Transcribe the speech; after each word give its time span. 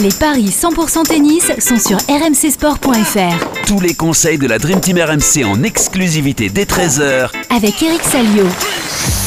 Les 0.00 0.08
paris 0.08 0.46
100% 0.46 1.04
tennis 1.04 1.52
sont 1.60 1.78
sur 1.78 1.98
rmcsport.fr. 2.08 3.64
Tous 3.68 3.78
les 3.78 3.94
conseils 3.94 4.38
de 4.38 4.48
la 4.48 4.58
Dream 4.58 4.80
Team 4.80 4.98
RMC 4.98 5.44
en 5.44 5.62
exclusivité 5.62 6.48
dès 6.48 6.64
13h 6.64 7.30
Avec 7.54 7.80
Eric 7.80 8.02
Salio. 8.02 8.44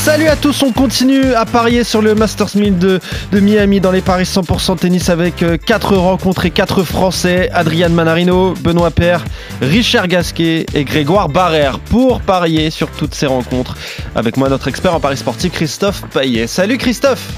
Salut 0.03 0.27
à 0.27 0.35
tous, 0.35 0.63
on 0.63 0.73
continue 0.73 1.33
à 1.35 1.45
parier 1.45 1.85
sur 1.85 2.01
le 2.01 2.15
Masters 2.15 2.49
1000 2.53 2.77
de, 2.77 2.99
de 3.31 3.39
Miami 3.39 3.79
dans 3.79 3.91
les 3.91 4.01
paris 4.01 4.25
100% 4.25 4.77
tennis 4.77 5.09
avec 5.09 5.41
4 5.65 5.95
rencontres 5.95 6.45
et 6.45 6.51
4 6.51 6.83
Français, 6.83 7.49
Adrian 7.53 7.89
Manarino, 7.89 8.53
Benoît 8.61 8.91
Père, 8.91 9.23
Richard 9.61 10.09
Gasquet 10.09 10.65
et 10.73 10.83
Grégoire 10.83 11.29
Barrère 11.29 11.79
pour 11.79 12.19
parier 12.19 12.71
sur 12.71 12.89
toutes 12.91 13.15
ces 13.15 13.25
rencontres. 13.25 13.77
Avec 14.15 14.35
moi 14.35 14.49
notre 14.49 14.67
expert 14.67 14.93
en 14.93 14.99
paris 14.99 15.17
sportif 15.17 15.53
Christophe 15.53 16.03
Paillet. 16.11 16.45
Salut 16.45 16.77
Christophe 16.77 17.31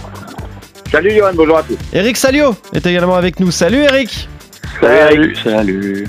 Salut 0.92 1.12
Johan, 1.12 1.34
bonjour 1.36 1.58
à 1.58 1.62
tous. 1.62 1.78
Eric 1.94 2.18
Salio 2.18 2.54
est 2.74 2.84
également 2.88 3.14
avec 3.14 3.40
nous. 3.40 3.52
Salut 3.52 3.78
Eric 3.78 4.28
Salut, 4.82 5.36
salut. 5.36 6.08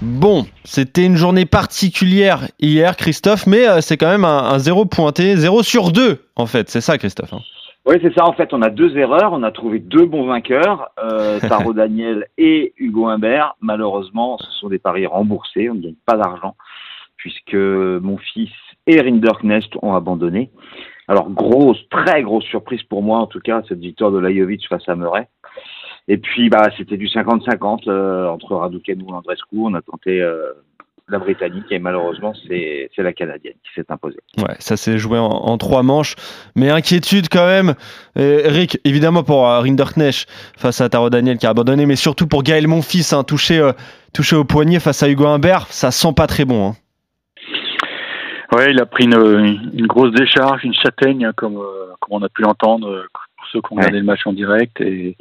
Bon, 0.00 0.46
c'était 0.64 1.04
une 1.04 1.16
journée 1.16 1.46
particulière 1.46 2.46
hier, 2.60 2.96
Christophe, 2.96 3.48
mais 3.48 3.68
euh, 3.68 3.80
c'est 3.80 3.96
quand 3.96 4.08
même 4.08 4.24
un, 4.24 4.44
un, 4.44 4.58
zéro 4.60 4.84
pointé, 4.84 5.34
0 5.34 5.64
sur 5.64 5.90
2 5.90 6.20
en 6.36 6.46
fait, 6.46 6.70
c'est 6.70 6.80
ça 6.80 6.96
Christophe 6.96 7.32
hein. 7.32 7.40
Oui, 7.86 7.96
c'est 8.00 8.14
ça, 8.14 8.24
en 8.24 8.32
fait, 8.32 8.54
on 8.54 8.62
a 8.62 8.70
deux 8.70 8.96
erreurs, 8.96 9.32
on 9.32 9.42
a 9.42 9.50
trouvé 9.50 9.80
deux 9.80 10.06
bons 10.06 10.26
vainqueurs, 10.26 10.90
euh, 11.02 11.40
Taro 11.40 11.72
Daniel 11.74 12.28
et 12.38 12.72
Hugo 12.78 13.08
Humbert. 13.08 13.56
Malheureusement, 13.60 14.38
ce 14.38 14.50
sont 14.60 14.68
des 14.68 14.78
paris 14.78 15.06
remboursés, 15.06 15.68
on 15.68 15.74
ne 15.74 15.82
gagne 15.82 15.94
pas 16.06 16.16
d'argent, 16.16 16.54
puisque 17.16 17.54
mon 17.54 18.16
fils 18.16 18.52
et 18.86 19.00
Rinderknecht 19.00 19.76
ont 19.82 19.94
abandonné. 19.94 20.50
Alors, 21.08 21.30
grosse, 21.30 21.78
très 21.90 22.22
grosse 22.22 22.44
surprise 22.44 22.82
pour 22.84 23.02
moi, 23.02 23.18
en 23.18 23.26
tout 23.26 23.40
cas, 23.40 23.62
cette 23.68 23.80
victoire 23.80 24.10
de 24.10 24.18
Lajovic 24.18 24.66
face 24.68 24.88
à 24.88 24.96
Murray. 24.96 25.28
Et 26.08 26.18
puis, 26.18 26.48
bah, 26.50 26.68
c'était 26.76 26.96
du 26.96 27.06
50-50 27.06 27.88
euh, 27.88 28.28
entre 28.28 28.54
Raducanu 28.56 29.04
et 29.08 29.12
Andrescu. 29.12 29.56
On 29.56 29.74
a 29.74 29.82
tenté 29.82 30.20
euh, 30.20 30.52
la 31.08 31.18
Britannique 31.18 31.66
et 31.70 31.78
malheureusement, 31.78 32.32
c'est 32.48 32.90
la 32.98 33.12
Canadienne 33.12 33.54
qui 33.62 33.74
s'est 33.74 33.86
imposée. 33.90 34.20
Ouais, 34.38 34.56
ça 34.58 34.76
s'est 34.76 34.98
joué 34.98 35.18
en, 35.18 35.58
trois 35.58 35.82
manches. 35.82 36.14
Mais 36.56 36.70
inquiétude 36.70 37.28
quand 37.30 37.46
même, 37.46 37.74
Eric, 38.16 38.78
évidemment 38.84 39.22
pour 39.22 39.46
euh, 39.46 39.60
Rinderknecht 39.60 40.26
face 40.56 40.80
à 40.80 40.88
Taro 40.88 41.10
Daniel 41.10 41.38
qui 41.38 41.46
a 41.46 41.50
abandonné, 41.50 41.86
mais 41.86 41.96
surtout 41.96 42.26
pour 42.26 42.42
Gaël 42.42 42.66
Monfils, 42.68 43.12
hein, 43.12 43.22
touché, 43.22 43.58
euh, 43.58 43.72
touché 44.12 44.36
au 44.36 44.44
poignet 44.44 44.80
face 44.80 45.02
à 45.02 45.08
Hugo 45.08 45.26
Humbert. 45.26 45.66
Ça 45.68 45.90
sent 45.90 46.12
pas 46.16 46.26
très 46.26 46.44
bon. 46.44 46.68
Hein. 46.68 46.76
Ouais, 48.54 48.70
il 48.70 48.80
a 48.80 48.86
pris 48.86 49.04
une, 49.04 49.70
une 49.74 49.86
grosse 49.86 50.12
décharge, 50.12 50.64
une 50.64 50.74
châtaigne, 50.74 51.32
comme, 51.36 51.56
euh, 51.56 51.92
comme 52.00 52.22
on 52.22 52.22
a 52.22 52.28
pu 52.28 52.42
l'entendre 52.42 53.06
pour 53.12 53.46
ceux 53.48 53.60
qui 53.60 53.72
ont 53.72 53.76
regardé 53.76 53.94
ouais. 53.94 54.00
le 54.00 54.06
match 54.06 54.26
en 54.26 54.32
direct, 54.32 54.80
et 54.80 55.16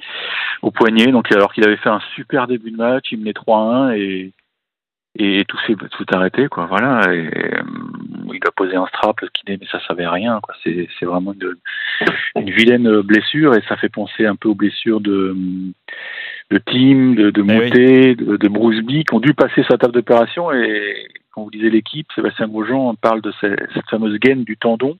au 0.61 0.69
poignet. 0.69 1.07
Donc, 1.07 1.31
alors 1.31 1.51
qu'il 1.51 1.65
avait 1.65 1.77
fait 1.77 1.89
un 1.89 2.01
super 2.15 2.47
début 2.47 2.71
de 2.71 2.77
match, 2.77 3.11
il 3.11 3.19
menait 3.19 3.31
3-1 3.31 3.97
et, 3.97 4.33
et 5.15 5.45
tout 5.47 5.57
s'est 5.65 5.75
tout 5.75 6.05
arrêté, 6.11 6.47
quoi. 6.47 6.67
Voilà. 6.67 7.11
Et, 7.13 7.29
il 8.33 8.47
a 8.47 8.51
posé 8.51 8.75
un 8.75 8.87
strap 8.87 9.19
kiné, 9.33 9.57
mais 9.59 9.67
ça 9.71 9.79
savait 9.87 10.07
rien, 10.07 10.39
quoi. 10.41 10.55
C'est, 10.63 10.87
c'est 10.99 11.05
vraiment 11.05 11.33
une, 11.33 11.55
une 12.35 12.51
vilaine 12.51 13.01
blessure 13.01 13.55
et 13.55 13.63
ça 13.67 13.77
fait 13.77 13.89
penser 13.89 14.25
un 14.25 14.35
peu 14.35 14.49
aux 14.49 14.55
blessures 14.55 15.01
de, 15.01 15.35
de 16.53 16.59
Tim, 16.59 17.15
de, 17.15 17.31
de 17.31 17.41
Moutet, 17.41 18.09
oui. 18.09 18.15
de, 18.15 18.37
de 18.37 18.47
Bruceby, 18.47 19.03
qui 19.03 19.13
ont 19.13 19.19
dû 19.19 19.33
passer 19.33 19.63
sa 19.69 19.77
table 19.77 19.93
d'opération 19.93 20.51
et 20.51 21.07
quand 21.31 21.43
vous 21.43 21.49
lisez 21.49 21.69
l'équipe, 21.69 22.07
Sébastien 22.13 22.47
Grosjean 22.47 22.95
parle 22.95 23.21
de 23.21 23.33
cette, 23.41 23.59
cette 23.73 23.89
fameuse 23.89 24.19
gaine 24.19 24.43
du 24.43 24.55
tendon. 24.55 24.97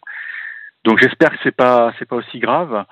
Donc 0.83 0.99
j'espère 1.01 1.29
que 1.29 1.37
c'est 1.43 1.55
pas 1.55 1.93
c'est 1.97 2.07
pas 2.07 2.17
aussi 2.17 2.39
grave 2.39 2.85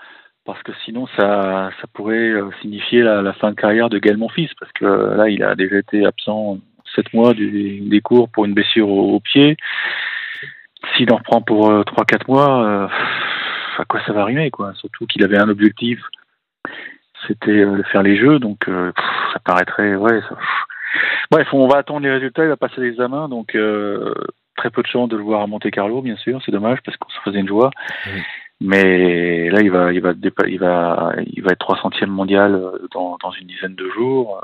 parce 0.45 0.61
que 0.63 0.71
sinon 0.85 1.07
ça 1.17 1.71
ça 1.79 1.87
pourrait 1.93 2.33
signifier 2.61 3.01
la, 3.01 3.21
la 3.21 3.33
fin 3.33 3.49
de 3.49 3.55
carrière 3.55 3.89
de 3.89 3.99
Gaël 3.99 4.17
Monfils 4.17 4.53
parce 4.59 4.71
que 4.73 4.85
là 5.17 5.27
il 5.27 5.43
a 5.43 5.55
déjà 5.55 5.77
été 5.77 6.05
absent 6.05 6.59
sept 6.95 7.11
mois 7.13 7.33
du, 7.33 7.81
des 7.81 8.01
cours 8.01 8.29
pour 8.29 8.45
une 8.45 8.53
blessure 8.53 8.87
au, 8.87 9.15
au 9.15 9.19
pied. 9.19 9.57
S'il 10.95 11.11
en 11.11 11.17
reprend 11.17 11.41
pour 11.41 11.69
euh, 11.69 11.83
trois 11.83 12.05
quatre 12.05 12.27
mois, 12.27 12.65
euh, 12.65 12.87
à 13.77 13.85
quoi 13.85 14.01
ça 14.05 14.13
va 14.13 14.21
arriver 14.21 14.51
quoi? 14.51 14.73
Surtout 14.75 15.05
qu'il 15.07 15.23
avait 15.23 15.37
un 15.37 15.49
objectif, 15.49 15.99
c'était 17.27 17.51
euh, 17.51 17.83
faire 17.91 18.03
les 18.03 18.17
jeux, 18.17 18.39
donc 18.39 18.65
pff, 18.65 18.93
ça 19.33 19.39
paraîtrait 19.43 19.95
ouais. 19.95 20.21
Ça, 20.21 20.37
Bref, 21.29 21.47
on 21.53 21.67
va 21.67 21.77
attendre 21.77 22.01
les 22.01 22.11
résultats. 22.11 22.43
Il 22.43 22.49
va 22.49 22.57
passer 22.57 22.81
l'examen, 22.81 23.29
donc 23.29 23.55
euh, 23.55 24.13
très 24.57 24.69
peu 24.69 24.81
de 24.81 24.87
chance 24.87 25.09
de 25.09 25.15
le 25.15 25.23
voir 25.23 25.41
à 25.41 25.47
Monte 25.47 25.69
Carlo, 25.71 26.01
bien 26.01 26.17
sûr. 26.17 26.41
C'est 26.45 26.51
dommage 26.51 26.79
parce 26.83 26.97
qu'on 26.97 27.09
se 27.09 27.19
faisait 27.23 27.39
une 27.39 27.47
joie. 27.47 27.71
Oui. 28.07 28.21
Mais 28.59 29.49
là, 29.49 29.61
il 29.61 29.71
va, 29.71 29.91
il 29.91 30.01
va, 30.01 30.11
il 30.47 30.59
va, 30.59 31.13
il 31.25 31.41
va 31.41 31.51
être 31.51 31.65
300e 31.65 32.05
mondial 32.07 32.61
dans, 32.93 33.17
dans 33.23 33.31
une 33.31 33.47
dizaine 33.47 33.73
de 33.73 33.89
jours. 33.89 34.39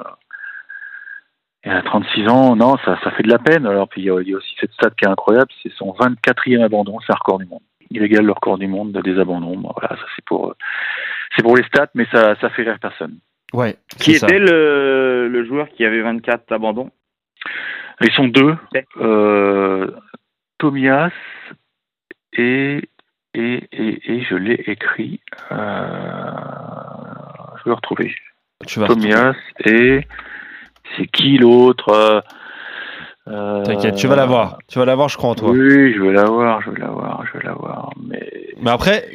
Et 1.64 1.70
à 1.70 1.82
36 1.82 2.28
ans, 2.30 2.56
non, 2.56 2.78
ça, 2.86 2.98
ça 3.04 3.12
fait 3.12 3.24
de 3.24 3.30
la 3.30 3.38
peine. 3.38 3.68
Alors, 3.68 3.88
puis 3.90 4.02
il 4.02 4.06
y, 4.06 4.10
a, 4.10 4.20
il 4.22 4.30
y 4.30 4.34
a 4.34 4.38
aussi 4.38 4.56
cette 4.60 4.72
stat 4.74 4.90
qui 4.92 5.06
est 5.06 5.10
incroyable, 5.10 5.52
c'est 5.62 5.72
son 5.74 5.92
24e 5.92 6.64
abandon, 6.64 6.98
c'est 7.06 7.12
un 7.12 7.18
record 7.18 7.40
du 7.40 7.46
monde. 7.46 7.62
Il 7.92 8.02
égale 8.02 8.26
le 8.26 8.32
record 8.32 8.58
du 8.58 8.68
monde 8.68 8.92
des 8.92 9.20
abandons. 9.20 9.60
Voilà, 9.60 9.90
ça 9.90 10.06
c'est 10.16 10.26
pour, 10.26 10.56
c'est 11.36 11.44
pour 11.44 11.58
les 11.58 11.64
stats, 11.64 11.90
mais 11.94 12.06
ça, 12.12 12.36
ça 12.40 12.50
fait 12.50 12.64
rire 12.64 12.78
personne. 12.82 13.20
Ouais. 13.54 13.78
Qui 14.00 14.14
était 14.14 14.40
le, 14.40 15.30
le, 15.30 15.46
joueur 15.46 15.70
qui 15.70 15.86
avait 15.86 16.02
24 16.02 16.52
abandons? 16.52 16.92
Ils 18.02 18.12
sont 18.12 18.28
deux. 18.28 18.56
Euh, 18.98 19.90
Tomias 20.58 21.12
et, 22.34 22.90
et, 23.34 23.64
et, 23.72 24.12
et 24.12 24.22
je 24.24 24.36
l'ai 24.36 24.64
écrit. 24.68 25.22
Euh, 25.52 25.56
je 27.58 27.64
vais 27.64 27.70
le 27.70 27.74
retrouver. 27.74 28.14
Tu 28.66 28.80
vas 28.80 28.88
Tomias 28.88 29.36
et 29.66 30.02
c'est 30.96 31.08
qui 31.08 31.38
l'autre? 31.38 31.90
Euh, 31.90 32.22
T'inquiète, 33.64 33.96
tu 33.96 34.08
vas 34.08 34.16
l'avoir. 34.16 34.58
Tu 34.68 34.80
vas 34.80 34.86
l'avoir, 34.86 35.10
je 35.10 35.18
crois 35.18 35.32
en 35.32 35.36
toi. 35.36 35.50
Oui, 35.52 35.94
je 35.94 36.02
vais 36.02 36.14
l'avoir, 36.14 36.62
je 36.62 36.72
vais 36.72 36.80
l'avoir, 36.80 37.24
je 37.26 37.38
vais 37.38 37.46
l'avoir. 37.46 37.92
Mais, 38.08 38.30
mais 38.62 38.72
après, 38.72 39.10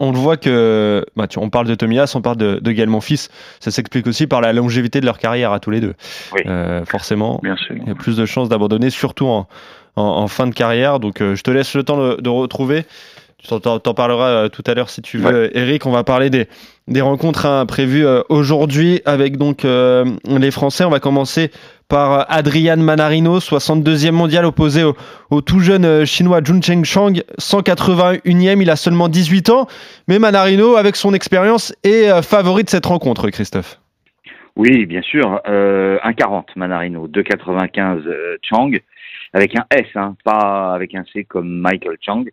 on 0.00 0.12
le 0.12 0.18
voit 0.18 0.36
que. 0.36 1.04
Bah, 1.16 1.26
tu, 1.26 1.38
on 1.38 1.50
parle 1.50 1.66
de 1.66 1.74
Tomias, 1.74 2.12
on 2.16 2.22
parle 2.22 2.36
de, 2.36 2.58
de 2.60 2.72
Gaël 2.72 2.88
Monfils. 2.88 3.28
Ça 3.60 3.70
s'explique 3.70 4.06
aussi 4.06 4.26
par 4.26 4.40
la 4.40 4.52
longévité 4.52 5.00
de 5.00 5.06
leur 5.06 5.18
carrière 5.18 5.52
à 5.52 5.60
tous 5.60 5.70
les 5.70 5.80
deux. 5.80 5.94
Oui. 6.32 6.42
Euh, 6.46 6.84
forcément, 6.84 7.40
Bien 7.42 7.56
sûr. 7.56 7.76
il 7.76 7.86
y 7.86 7.90
a 7.90 7.94
plus 7.94 8.16
de 8.16 8.26
chances 8.26 8.48
d'abandonner, 8.48 8.90
surtout 8.90 9.26
en, 9.26 9.46
en, 9.96 10.02
en, 10.02 10.28
fin 10.28 10.46
de 10.46 10.54
carrière. 10.54 10.98
Donc, 10.98 11.20
euh, 11.20 11.34
je 11.34 11.42
te 11.42 11.50
laisse 11.50 11.74
le 11.74 11.84
temps 11.84 11.96
de, 11.96 12.20
de 12.20 12.28
retrouver. 12.28 12.84
T'en, 13.46 13.78
parleras 13.94 14.28
euh, 14.28 14.48
tout 14.48 14.62
à 14.66 14.74
l'heure 14.74 14.88
si 14.88 15.02
tu 15.02 15.18
veux, 15.18 15.42
ouais. 15.42 15.50
Eric. 15.52 15.84
On 15.84 15.90
va 15.90 16.02
parler 16.02 16.30
des, 16.30 16.46
des 16.88 17.02
rencontres 17.02 17.44
hein, 17.44 17.66
prévues 17.66 18.06
euh, 18.06 18.22
aujourd'hui 18.30 19.02
avec 19.04 19.36
donc 19.36 19.64
euh, 19.64 20.04
les 20.26 20.50
Français. 20.50 20.84
On 20.84 20.90
va 20.90 21.00
commencer 21.00 21.50
par 21.88 22.24
Adrian 22.30 22.78
Manarino, 22.78 23.38
62e 23.38 24.12
mondial 24.12 24.46
opposé 24.46 24.82
au, 24.82 24.96
au 25.30 25.42
tout 25.42 25.60
jeune 25.60 26.06
chinois 26.06 26.40
Jun 26.42 26.62
Cheng 26.62 26.84
Chang, 26.84 27.12
181e. 27.38 28.62
Il 28.62 28.70
a 28.70 28.76
seulement 28.76 29.08
18 29.08 29.50
ans, 29.50 29.66
mais 30.08 30.18
Manarino, 30.18 30.76
avec 30.76 30.96
son 30.96 31.12
expérience, 31.12 31.74
est 31.84 32.22
favori 32.22 32.64
de 32.64 32.70
cette 32.70 32.86
rencontre, 32.86 33.28
Christophe. 33.28 33.78
Oui, 34.56 34.86
bien 34.86 35.02
sûr. 35.02 35.40
Euh, 35.46 35.98
1,40 35.98 36.44
Manarino, 36.56 37.08
2,95 37.08 38.02
Chang, 38.42 38.70
avec 39.34 39.54
un 39.56 39.66
S, 39.70 39.86
hein, 39.96 40.16
pas 40.24 40.72
avec 40.72 40.94
un 40.94 41.04
C 41.12 41.24
comme 41.24 41.60
Michael 41.60 41.98
Chang. 42.00 42.24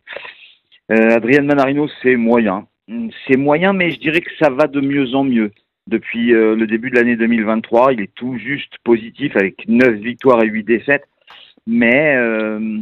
Euh, 0.92 1.16
Adrien 1.16 1.44
Manarino, 1.44 1.88
c'est 2.02 2.16
moyen. 2.16 2.68
C'est 3.28 3.38
moyen, 3.38 3.72
mais 3.72 3.92
je 3.92 4.00
dirais 4.00 4.20
que 4.20 4.32
ça 4.40 4.50
va 4.50 4.68
de 4.68 4.82
mieux 4.82 5.16
en 5.16 5.24
mieux. 5.24 5.52
Depuis 5.88 6.34
euh, 6.34 6.56
le 6.56 6.68
début 6.68 6.90
de 6.90 6.96
l'année 6.96 7.16
2023, 7.16 7.94
il 7.94 8.02
est 8.02 8.14
tout 8.14 8.38
juste 8.38 8.74
positif 8.84 9.36
avec 9.38 9.68
9 9.68 9.96
victoires 9.96 10.44
et 10.44 10.48
8 10.48 10.64
défaites. 10.64 11.06
Mais 11.66 12.16
euh, 12.18 12.80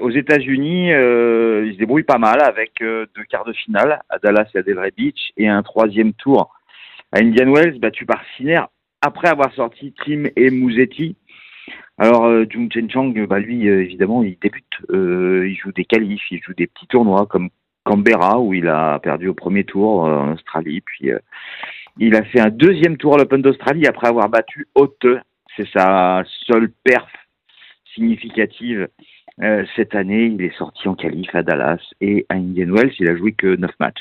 aux 0.00 0.10
États-Unis, 0.10 0.88
il 0.88 1.72
se 1.74 1.78
débrouille 1.78 2.02
pas 2.02 2.18
mal 2.18 2.42
avec 2.42 2.72
deux 2.80 3.24
quarts 3.30 3.44
de 3.44 3.52
finale 3.52 4.00
à 4.08 4.18
Dallas 4.18 4.48
et 4.54 4.58
à 4.58 4.62
Delray 4.62 4.90
Beach 4.96 5.32
et 5.36 5.48
un 5.48 5.62
troisième 5.62 6.12
tour 6.14 6.50
à 7.12 7.20
Indian 7.20 7.52
Wells 7.52 7.78
battu 7.78 8.06
par 8.06 8.22
Sinner 8.36 8.62
après 9.02 9.28
avoir 9.28 9.52
sorti 9.54 9.94
Tim 10.04 10.24
et 10.34 10.50
Mouzetti. 10.50 11.16
Alors, 11.98 12.24
euh, 12.24 12.46
Jung 12.48 12.72
Chen 12.72 12.90
Chang, 12.90 13.14
bah, 13.28 13.38
lui, 13.38 13.68
euh, 13.68 13.82
évidemment, 13.82 14.22
il 14.22 14.38
débute. 14.40 14.64
Euh, 14.90 15.46
il 15.48 15.56
joue 15.56 15.72
des 15.72 15.84
qualifs, 15.84 16.22
il 16.30 16.40
joue 16.42 16.54
des 16.54 16.66
petits 16.66 16.86
tournois 16.86 17.26
comme 17.26 17.50
Canberra, 17.84 18.40
où 18.40 18.54
il 18.54 18.68
a 18.68 18.98
perdu 18.98 19.28
au 19.28 19.34
premier 19.34 19.64
tour 19.64 20.02
en 20.02 20.32
Australie. 20.32 20.80
Puis, 20.80 21.10
il 21.98 22.14
a 22.14 22.22
fait 22.24 22.40
un 22.40 22.50
deuxième 22.50 22.96
tour 22.96 23.14
à 23.14 23.18
l'Open 23.18 23.42
d'Australie 23.42 23.86
après 23.86 24.08
avoir 24.08 24.28
battu 24.28 24.66
Haute. 24.74 25.06
C'est 25.56 25.68
sa 25.68 26.22
seule 26.46 26.70
perf 26.84 27.10
significative 27.94 28.88
cette 29.76 29.94
année. 29.94 30.26
Il 30.26 30.42
est 30.42 30.56
sorti 30.56 30.88
en 30.88 30.94
qualif 30.94 31.34
à 31.34 31.42
Dallas 31.42 31.80
et 32.00 32.24
à 32.28 32.34
Indian 32.34 32.72
Wells. 32.72 32.94
Il 33.00 33.08
a 33.08 33.16
joué 33.16 33.32
que 33.32 33.56
9 33.56 33.70
matchs. 33.80 34.00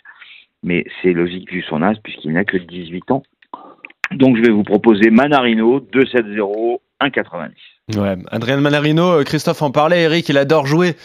Mais 0.64 0.86
c'est 1.02 1.14
logique 1.14 1.52
vu 1.52 1.64
son 1.64 1.82
âge, 1.82 1.98
puisqu'il 2.04 2.34
n'a 2.34 2.46
que 2.46 2.58
18 2.58 3.12
ans. 3.12 3.24
Donc, 4.12 4.38
je 4.38 4.44
vais 4.44 4.52
vous 4.52 4.64
proposer 4.64 5.10
Manarino, 5.10 5.80
2-7-0 5.80 6.80
1,90. 7.02 7.98
Ouais, 7.98 8.16
Adrien 8.32 8.58
Manarino, 8.58 9.24
Christophe 9.24 9.62
en 9.62 9.72
parlait, 9.72 10.04
Eric, 10.04 10.30
il 10.30 10.38
adore 10.38 10.66
jouer 10.66 10.96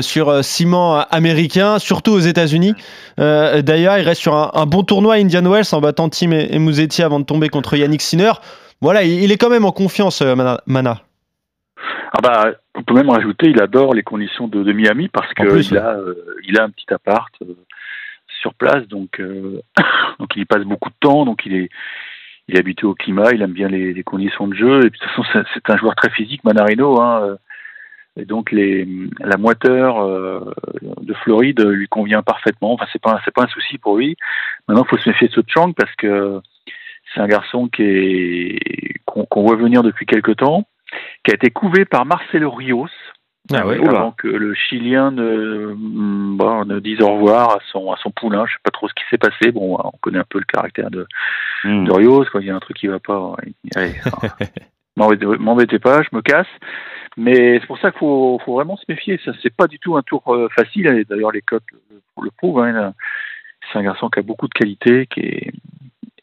sur 0.00 0.42
ciment 0.42 1.00
américain, 1.10 1.78
surtout 1.78 2.12
aux 2.12 2.20
États-Unis. 2.20 2.74
D'ailleurs, 3.18 3.98
il 3.98 4.02
reste 4.02 4.22
sur 4.22 4.34
un, 4.34 4.66
bon 4.66 4.82
tournoi 4.82 5.14
à 5.14 5.16
Indian 5.18 5.48
Wells 5.48 5.66
en 5.72 5.80
battant 5.80 6.08
Tim 6.08 6.32
et, 6.32 6.48
et 6.50 7.02
avant 7.02 7.20
de 7.20 7.24
tomber 7.24 7.48
contre 7.48 7.76
Yannick 7.76 8.00
Sinner. 8.00 8.32
Voilà, 8.80 9.04
il, 9.04 9.30
est 9.30 9.36
quand 9.36 9.50
même 9.50 9.64
en 9.64 9.72
confiance, 9.72 10.22
Mana. 10.66 11.02
Ah 12.12 12.20
bah, 12.22 12.52
on 12.74 12.82
peut 12.82 12.94
même 12.94 13.10
rajouter, 13.10 13.48
il 13.48 13.60
adore 13.60 13.94
les 13.94 14.02
conditions 14.02 14.48
de, 14.48 14.72
Miami 14.72 15.08
parce 15.08 15.32
qu'il 15.34 15.76
a, 15.76 15.98
il 16.48 16.58
a 16.58 16.64
un 16.64 16.70
petit 16.70 16.92
appart 16.92 17.32
sur 18.40 18.54
place, 18.54 18.86
donc, 18.88 19.20
donc 20.18 20.28
il 20.36 20.42
y 20.42 20.44
passe 20.44 20.64
beaucoup 20.64 20.90
de 20.90 20.94
temps, 21.00 21.24
donc 21.24 21.42
il 21.46 21.54
est, 21.54 21.68
il 22.48 22.56
est 22.56 22.60
habitué 22.60 22.86
au 22.86 22.94
climat, 22.94 23.32
il 23.32 23.42
aime 23.42 23.52
bien 23.52 23.68
les, 23.68 24.02
conditions 24.04 24.46
de 24.46 24.54
jeu. 24.54 24.86
Et 24.86 24.90
puis, 24.90 25.00
de 25.00 25.04
toute 25.04 25.24
façon, 25.24 25.44
c'est 25.54 25.70
un 25.70 25.76
joueur 25.76 25.94
très 25.96 26.10
physique, 26.10 26.44
Manarino. 26.44 27.00
Hein, 27.00 27.22
euh, 27.22 27.36
et 28.16 28.24
donc, 28.24 28.52
les, 28.52 28.86
la 29.20 29.36
moiteur 29.36 30.00
euh, 30.00 30.52
de 31.00 31.14
Floride 31.14 31.60
lui 31.60 31.88
convient 31.88 32.22
parfaitement. 32.22 32.74
Enfin, 32.74 32.86
c'est 32.92 33.02
pas, 33.02 33.20
c'est 33.24 33.34
pas 33.34 33.44
un 33.44 33.48
souci 33.48 33.78
pour 33.78 33.98
lui. 33.98 34.16
Maintenant, 34.68 34.84
il 34.84 34.88
faut 34.88 34.98
se 34.98 35.08
méfier 35.08 35.28
de 35.28 35.44
Chang 35.48 35.72
parce 35.72 35.94
que 35.96 36.40
c'est 37.12 37.20
un 37.20 37.26
garçon 37.26 37.68
qui 37.68 37.82
est 37.82 38.58
qu'on 39.04 39.42
voit 39.42 39.56
venir 39.56 39.82
depuis 39.82 40.04
quelque 40.04 40.32
temps, 40.32 40.66
qui 41.24 41.30
a 41.30 41.34
été 41.34 41.50
couvé 41.50 41.84
par 41.84 42.04
Marcelo 42.04 42.50
Rios, 42.50 42.88
ah 43.52 43.58
avant 43.60 44.12
que 44.12 44.28
le 44.28 44.54
Chilien 44.54 45.10
ne, 45.10 45.74
mm, 45.76 46.36
bon, 46.36 46.64
ne 46.64 46.80
dise 46.80 47.00
au 47.00 47.14
revoir 47.14 47.50
à 47.50 47.58
son, 47.70 47.92
à 47.92 47.96
son 47.98 48.10
poulain. 48.10 48.44
Je 48.46 48.52
sais 48.52 48.60
pas 48.62 48.70
trop 48.70 48.88
ce 48.88 48.94
qui 48.94 49.04
s'est 49.10 49.18
passé. 49.18 49.52
Bon, 49.52 49.78
on 49.82 49.92
connaît 50.00 50.18
un 50.18 50.26
peu 50.28 50.38
le 50.38 50.44
caractère 50.44 50.90
de, 50.90 51.06
mm. 51.64 51.84
de 51.84 51.92
Rios. 51.92 52.24
Quand 52.32 52.40
il 52.40 52.46
y 52.46 52.50
a 52.50 52.56
un 52.56 52.60
truc 52.60 52.76
qui 52.76 52.88
va 52.88 52.98
pas, 52.98 53.36
allez, 53.74 53.94
m'embêtez 54.96 55.78
pas, 55.78 56.02
je 56.02 56.08
me 56.12 56.22
casse. 56.22 56.46
Mais 57.16 57.58
c'est 57.60 57.66
pour 57.66 57.78
ça 57.78 57.90
qu'il 57.90 58.00
faut, 58.00 58.40
faut, 58.44 58.54
vraiment 58.54 58.76
se 58.76 58.84
méfier. 58.88 59.18
Ça, 59.24 59.32
c'est 59.42 59.54
pas 59.54 59.66
du 59.66 59.78
tout 59.78 59.96
un 59.96 60.02
tour 60.02 60.22
euh, 60.34 60.48
facile. 60.54 61.04
D'ailleurs, 61.08 61.32
les 61.32 61.42
cotes 61.42 61.64
le, 61.72 62.00
le 62.22 62.30
prouvent. 62.30 62.60
Hein. 62.60 62.92
C'est 63.72 63.78
un 63.78 63.82
garçon 63.82 64.10
qui 64.10 64.18
a 64.18 64.22
beaucoup 64.22 64.48
de 64.48 64.54
qualité, 64.54 65.06
qui 65.06 65.20
est, 65.20 65.52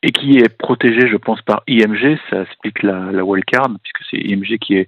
et 0.03 0.11
qui 0.11 0.37
est 0.37 0.55
protégé, 0.55 1.07
je 1.07 1.17
pense, 1.17 1.41
par 1.41 1.63
IMG. 1.67 2.19
Ça 2.29 2.41
explique 2.41 2.83
la, 2.83 3.11
la 3.11 3.23
wildcard, 3.23 3.69
puisque 3.81 4.09
c'est 4.11 4.17
IMG 4.17 4.59
qui 4.59 4.75
est 4.75 4.87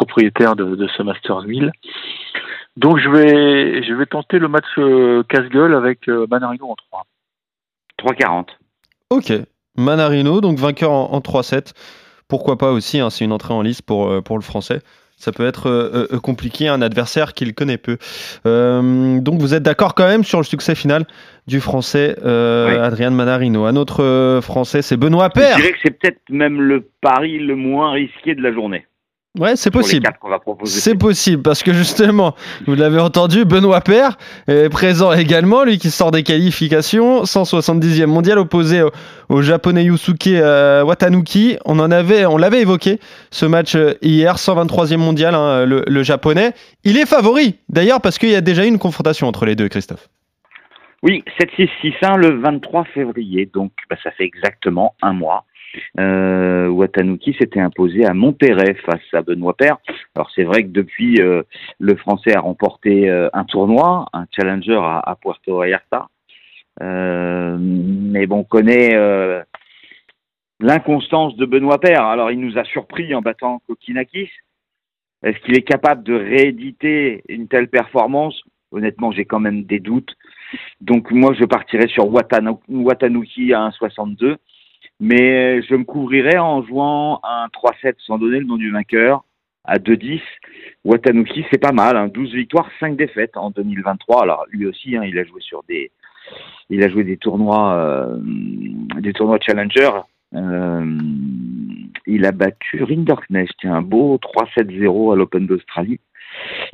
propriétaire 0.00 0.56
de, 0.56 0.88
ce 0.96 1.02
Masters 1.02 1.42
1000. 1.42 1.72
Donc 2.76 2.98
je 2.98 3.10
vais, 3.10 3.82
je 3.82 3.92
vais 3.92 4.06
tenter 4.06 4.38
le 4.38 4.48
match 4.48 4.64
euh, 4.78 5.22
casse-gueule 5.28 5.74
avec 5.74 6.08
euh, 6.08 6.26
Manarino 6.30 6.70
en 6.70 6.76
3. 6.76 8.14
3-40. 8.16 8.46
Ok. 9.10 9.32
Manarino, 9.76 10.40
donc 10.40 10.58
vainqueur 10.58 10.90
en, 10.90 11.18
3-7. 11.18 11.74
Pourquoi 12.28 12.56
pas 12.56 12.72
aussi, 12.72 12.98
hein, 12.98 13.10
c'est 13.10 13.24
une 13.24 13.32
entrée 13.32 13.52
en 13.52 13.60
lice 13.60 13.82
pour, 13.82 14.08
euh, 14.08 14.22
pour 14.22 14.38
le 14.38 14.42
français. 14.42 14.80
Ça 15.18 15.32
peut 15.32 15.44
être 15.44 16.16
compliqué, 16.22 16.66
un 16.68 16.80
adversaire 16.80 17.34
qu'il 17.34 17.54
connaît 17.54 17.76
peu. 17.76 17.98
donc 18.46 19.38
vous 19.38 19.52
êtes 19.52 19.62
d'accord 19.62 19.94
quand 19.94 20.06
même 20.06 20.24
sur 20.24 20.38
le 20.38 20.44
succès 20.44 20.74
final 20.74 21.04
du 21.46 21.60
français 21.60 22.16
Adrien 22.24 23.10
Manarino. 23.10 23.66
Un 23.66 23.76
autre 23.76 24.40
français, 24.42 24.80
c'est 24.80 24.96
Benoît 24.96 25.28
Père. 25.28 25.58
Je 25.58 25.60
dirais 25.60 25.72
que 25.74 25.78
c'est 25.82 25.98
peut-être 25.98 26.22
même 26.30 26.62
le 26.62 26.88
pari 27.02 27.38
le 27.38 27.54
moins 27.54 27.92
risqué 27.92 28.34
de 28.34 28.40
la 28.40 28.50
journée. 28.50 28.86
Ouais, 29.38 29.54
c'est 29.54 29.70
possible. 29.70 30.08
C'est 30.64 30.98
possible 30.98 31.42
parce 31.42 31.62
que 31.62 31.72
justement, 31.72 32.34
vous 32.66 32.74
l'avez 32.74 32.98
entendu, 32.98 33.44
Benoît 33.44 33.80
Père 33.80 34.18
est 34.48 34.68
présent 34.68 35.12
également, 35.12 35.62
lui 35.62 35.78
qui 35.78 35.90
sort 35.90 36.10
des 36.10 36.24
qualifications, 36.24 37.22
170e 37.22 38.06
mondial 38.06 38.38
opposé 38.38 38.82
au, 39.28 39.40
japonais 39.40 39.84
Yusuke 39.84 40.26
euh, 40.26 40.82
Watanuki. 40.82 41.58
On 41.64 41.78
en 41.78 41.92
avait, 41.92 42.26
on 42.26 42.38
l'avait 42.38 42.62
évoqué 42.62 42.98
ce 43.30 43.46
match 43.46 43.76
euh, 43.76 43.94
hier, 44.02 44.34
123e 44.34 44.96
mondial, 44.96 45.36
hein, 45.36 45.64
le, 45.64 46.02
japonais. 46.02 46.52
Il 46.82 46.98
est 46.98 47.06
favori 47.06 47.60
d'ailleurs 47.68 48.00
parce 48.00 48.18
qu'il 48.18 48.30
y 48.30 48.34
a 48.34 48.40
déjà 48.40 48.64
eu 48.64 48.68
une 48.68 48.80
confrontation 48.80 49.28
entre 49.28 49.46
les 49.46 49.54
deux, 49.54 49.68
Christophe. 49.68 50.08
Oui, 51.04 51.22
7-6-6-1 51.38 52.16
le 52.16 52.40
23 52.40 52.84
février, 52.92 53.48
donc 53.54 53.70
bah, 53.88 53.96
ça 54.02 54.10
fait 54.10 54.24
exactement 54.24 54.96
un 55.02 55.12
mois. 55.12 55.44
Euh, 55.98 56.68
Watanuki 56.68 57.34
s'était 57.34 57.60
imposé 57.60 58.04
à 58.04 58.14
Monterrey 58.14 58.74
face 58.86 59.02
à 59.12 59.22
Benoît 59.22 59.56
Paire. 59.56 59.78
Alors 60.14 60.30
c'est 60.34 60.44
vrai 60.44 60.62
que 60.62 60.68
depuis, 60.68 61.20
euh, 61.20 61.42
le 61.78 61.96
Français 61.96 62.34
a 62.34 62.40
remporté 62.40 63.08
euh, 63.08 63.28
un 63.32 63.44
tournoi, 63.44 64.06
un 64.12 64.26
challenger 64.34 64.80
à, 64.82 65.16
Puerto 65.20 65.58
Vallarta. 65.58 66.08
Euh, 66.82 67.56
mais 67.60 68.26
bon, 68.26 68.38
on 68.38 68.44
connaît 68.44 68.96
l'inconstance 70.60 71.36
de 71.36 71.46
Benoît 71.46 71.80
Paire. 71.80 72.04
Alors 72.04 72.30
il 72.30 72.40
nous 72.40 72.58
a 72.58 72.64
surpris 72.64 73.14
en 73.14 73.20
battant 73.20 73.60
Kokinakis. 73.66 74.30
Est-ce 75.22 75.38
qu'il 75.40 75.56
est 75.56 75.62
capable 75.62 76.02
de 76.02 76.14
rééditer 76.14 77.22
une 77.28 77.46
telle 77.46 77.68
performance? 77.68 78.40
Honnêtement, 78.72 79.12
j'ai 79.12 79.26
quand 79.26 79.40
même 79.40 79.64
des 79.64 79.80
doutes. 79.80 80.14
Donc 80.80 81.10
moi, 81.10 81.34
je 81.34 81.44
partirais 81.44 81.88
sur 81.88 82.08
Watanuki 82.08 83.52
à 83.52 83.68
1,62 83.68 84.36
mais 85.00 85.62
je 85.62 85.74
me 85.74 85.84
couvrirai 85.84 86.38
en 86.38 86.62
jouant 86.62 87.20
un 87.22 87.46
3-7 87.48 87.94
sans 87.98 88.18
donner 88.18 88.38
le 88.38 88.46
nom 88.46 88.56
du 88.56 88.70
vainqueur 88.70 89.24
à 89.64 89.78
2-10. 89.78 90.20
Watanuki, 90.84 91.44
c'est 91.50 91.60
pas 91.60 91.72
mal, 91.72 91.96
hein, 91.96 92.08
12 92.08 92.32
victoires, 92.34 92.68
5 92.80 92.96
défaites 92.96 93.36
en 93.36 93.50
2023. 93.50 94.22
Alors 94.22 94.44
lui 94.50 94.66
aussi, 94.66 94.96
hein, 94.96 95.02
il 95.04 95.18
a 95.18 95.24
joué 95.24 95.40
sur 95.40 95.62
des, 95.64 95.90
il 96.68 96.82
a 96.82 96.88
joué 96.88 97.04
des 97.04 97.16
tournois, 97.16 97.74
euh, 97.74 98.18
des 99.00 99.12
tournois 99.12 99.38
Challenger. 99.40 99.90
Euh, 100.34 100.98
il 102.06 102.24
a 102.24 102.32
battu 102.32 102.82
Rinderknecht, 102.82 103.64
un 103.64 103.82
beau 103.82 104.18
3-7-0 104.18 105.12
à 105.12 105.16
l'Open 105.16 105.46
d'Australie. 105.46 106.00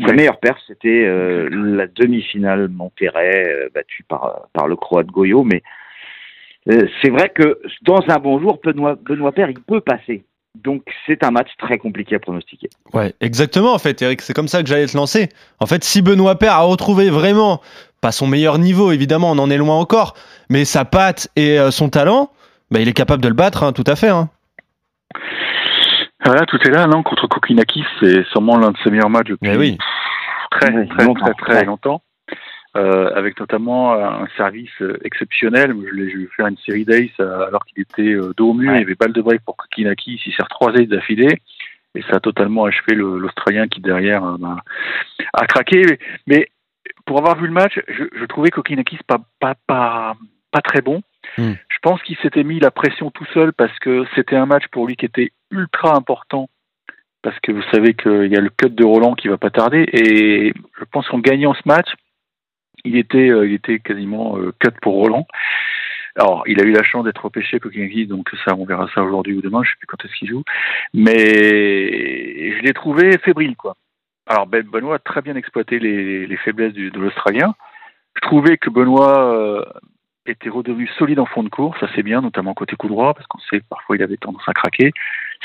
Sa 0.04 0.12
meilleure 0.12 0.38
perf, 0.38 0.58
c'était 0.66 1.04
euh, 1.06 1.48
la 1.50 1.86
demi-finale 1.86 2.68
Monterrey, 2.68 3.44
euh, 3.48 3.68
battue 3.74 4.04
par, 4.04 4.48
par 4.52 4.68
le 4.68 4.76
Croate 4.76 5.06
Goyo, 5.06 5.42
mais 5.44 5.62
euh, 6.68 6.86
c'est 7.00 7.10
vrai 7.10 7.30
que 7.34 7.58
dans 7.82 8.00
un 8.08 8.18
bon 8.18 8.40
jour, 8.40 8.58
Benoît, 8.64 8.96
Benoît 9.00 9.32
Père, 9.32 9.50
il 9.50 9.60
peut 9.60 9.80
passer. 9.80 10.24
Donc 10.62 10.82
c'est 11.06 11.22
un 11.22 11.30
match 11.30 11.50
très 11.58 11.78
compliqué 11.78 12.16
à 12.16 12.18
pronostiquer. 12.18 12.70
Ouais, 12.94 13.14
exactement 13.20 13.74
en 13.74 13.78
fait, 13.78 14.00
Eric. 14.00 14.22
C'est 14.22 14.32
comme 14.32 14.48
ça 14.48 14.62
que 14.62 14.68
j'allais 14.68 14.86
te 14.86 14.96
lancer. 14.96 15.28
En 15.60 15.66
fait, 15.66 15.84
si 15.84 16.02
Benoît 16.02 16.36
Père 16.36 16.54
a 16.54 16.62
retrouvé 16.62 17.10
vraiment, 17.10 17.60
pas 18.00 18.12
son 18.12 18.26
meilleur 18.26 18.58
niveau, 18.58 18.90
évidemment, 18.90 19.30
on 19.30 19.38
en 19.38 19.50
est 19.50 19.58
loin 19.58 19.76
encore, 19.76 20.14
mais 20.48 20.64
sa 20.64 20.84
patte 20.84 21.28
et 21.36 21.58
euh, 21.58 21.70
son 21.70 21.90
talent, 21.90 22.30
bah, 22.70 22.80
il 22.80 22.88
est 22.88 22.94
capable 22.94 23.22
de 23.22 23.28
le 23.28 23.34
battre, 23.34 23.62
hein, 23.62 23.72
tout 23.72 23.84
à 23.86 23.96
fait. 23.96 24.08
Hein. 24.08 24.30
Voilà, 26.24 26.44
tout 26.46 26.58
est 26.66 26.70
là, 26.70 26.86
non? 26.86 27.02
Contre 27.02 27.28
Kokinaki, 27.28 27.84
c'est 28.00 28.24
sûrement 28.32 28.56
l'un 28.58 28.72
de 28.72 28.76
ses 28.82 28.90
meilleurs 28.90 29.10
matchs 29.10 29.28
depuis 29.28 29.56
oui. 29.56 29.78
très, 30.50 30.72
très, 30.86 31.14
très, 31.14 31.34
très, 31.34 31.64
longtemps. 31.64 32.02
Euh, 32.76 33.10
avec 33.14 33.40
notamment 33.40 33.94
un 33.94 34.28
service 34.36 34.82
exceptionnel. 35.02 35.74
Je 35.88 35.94
l'ai 35.94 36.06
vu 36.06 36.30
faire 36.36 36.46
une 36.46 36.58
série 36.58 36.84
d'ace 36.84 37.08
euh, 37.20 37.46
alors 37.46 37.64
qu'il 37.64 37.80
était 37.80 38.12
euh, 38.12 38.34
dos 38.36 38.50
au 38.50 38.54
mur, 38.54 38.74
il 38.74 38.80
y 38.80 38.82
avait 38.82 38.94
balle 38.94 39.14
de 39.14 39.22
break 39.22 39.40
pour 39.46 39.56
Kokinaki, 39.56 40.20
il 40.26 40.32
s'est 40.34 40.42
trois 40.50 40.74
aides 40.74 40.90
d'affilée. 40.90 41.40
Et 41.94 42.02
ça 42.02 42.16
a 42.16 42.20
totalement 42.20 42.66
achevé 42.66 42.94
l'Australien 42.94 43.68
qui 43.68 43.80
derrière 43.80 44.20
bah, 44.38 44.58
a 45.32 45.46
craqué. 45.46 45.98
Mais, 46.26 46.48
pour 47.06 47.18
avoir 47.18 47.38
vu 47.38 47.46
le 47.46 47.52
match, 47.52 47.80
je, 47.88 48.04
je 48.14 48.24
trouvais 48.26 48.50
Kokinakis 48.50 48.98
pas, 49.06 49.20
pas, 49.40 49.54
pas, 49.66 50.14
pas 50.50 50.60
très 50.60 50.82
bon. 50.82 51.02
Hmm. 51.38 51.54
Je 51.68 51.78
pense 51.80 52.02
qu'il 52.02 52.16
s'était 52.18 52.44
mis 52.44 52.60
la 52.60 52.70
pression 52.70 53.10
tout 53.10 53.24
seul 53.32 53.54
parce 53.54 53.76
que 53.78 54.04
c'était 54.14 54.36
un 54.36 54.46
match 54.46 54.64
pour 54.70 54.86
lui 54.86 54.96
qui 54.96 55.06
était 55.06 55.30
ultra 55.50 55.96
important 55.96 56.50
parce 57.22 57.38
que 57.40 57.52
vous 57.52 57.62
savez 57.72 57.94
qu'il 57.94 58.30
y 58.30 58.36
a 58.36 58.40
le 58.40 58.50
cut 58.50 58.68
de 58.68 58.84
Roland 58.84 59.14
qui 59.14 59.28
va 59.28 59.38
pas 59.38 59.50
tarder 59.50 59.88
et 59.92 60.52
je 60.78 60.84
pense 60.92 61.08
qu'en 61.08 61.18
gagnant 61.18 61.54
ce 61.54 61.62
match, 61.64 61.88
il 62.84 62.96
était, 62.96 63.30
euh, 63.30 63.46
il 63.46 63.54
était 63.54 63.78
quasiment 63.78 64.38
euh, 64.38 64.52
cut 64.60 64.72
pour 64.80 64.94
Roland. 64.94 65.26
Alors, 66.16 66.44
il 66.46 66.60
a 66.60 66.64
eu 66.64 66.72
la 66.72 66.82
chance 66.82 67.04
d'être 67.04 67.24
repêché 67.24 67.60
Kokinaki, 67.60 68.06
donc 68.06 68.30
ça, 68.44 68.54
on 68.56 68.64
verra 68.64 68.88
ça 68.94 69.02
aujourd'hui 69.02 69.34
ou 69.34 69.42
demain, 69.42 69.62
je 69.62 69.70
sais 69.70 69.76
plus 69.78 69.86
quand 69.86 70.02
est-ce 70.04 70.14
qu'il 70.14 70.28
joue. 70.28 70.42
Mais 70.94 72.52
je 72.52 72.62
l'ai 72.62 72.72
trouvé 72.72 73.18
fébrile, 73.18 73.54
quoi. 73.54 73.76
Alors, 74.26 74.46
ben, 74.46 74.62
Benoît 74.62 74.96
a 74.96 74.98
très 74.98 75.20
bien 75.20 75.36
exploité 75.36 75.78
les, 75.78 76.36
faiblesses 76.38 76.72
de 76.72 76.98
l'Australien. 76.98 77.54
Je 78.14 78.20
trouvais 78.22 78.56
que 78.56 78.70
Benoît 78.70 79.34
euh, 79.34 79.64
était 80.24 80.48
redevenu 80.48 80.88
solide 80.98 81.20
en 81.20 81.26
fond 81.26 81.42
de 81.42 81.50
course, 81.50 81.78
ça 81.80 81.88
c'est 81.94 82.02
bien, 82.02 82.22
notamment 82.22 82.54
côté 82.54 82.76
coup 82.76 82.88
droit, 82.88 83.12
parce 83.12 83.26
qu'on 83.26 83.38
sait 83.50 83.60
parfois 83.68 83.96
il 83.96 84.02
avait 84.02 84.16
tendance 84.16 84.48
à 84.48 84.54
craquer. 84.54 84.92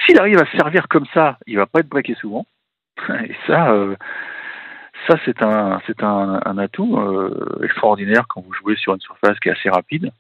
S'il 0.06 0.18
arrive 0.18 0.38
à 0.38 0.46
se 0.46 0.58
servir 0.58 0.88
comme 0.88 1.06
ça, 1.14 1.38
il 1.48 1.58
va 1.58 1.66
pas 1.66 1.82
être 1.82 1.90
breaké 1.90 2.16
souvent. 2.16 2.46
Et 3.10 3.36
ça, 3.46 3.76
ça, 5.08 5.16
c'est 5.26 5.42
un, 5.42 5.82
c'est 5.88 6.04
un, 6.04 6.58
atout 6.58 6.98
euh, 6.98 7.62
extraordinaire 7.64 8.26
quand 8.28 8.42
vous 8.42 8.54
jouez 8.54 8.76
sur 8.76 8.94
une 8.94 9.00
surface 9.02 9.40
qui 9.40 9.50
est 9.50 9.52
assez 9.52 9.70
rapide. 9.70 10.12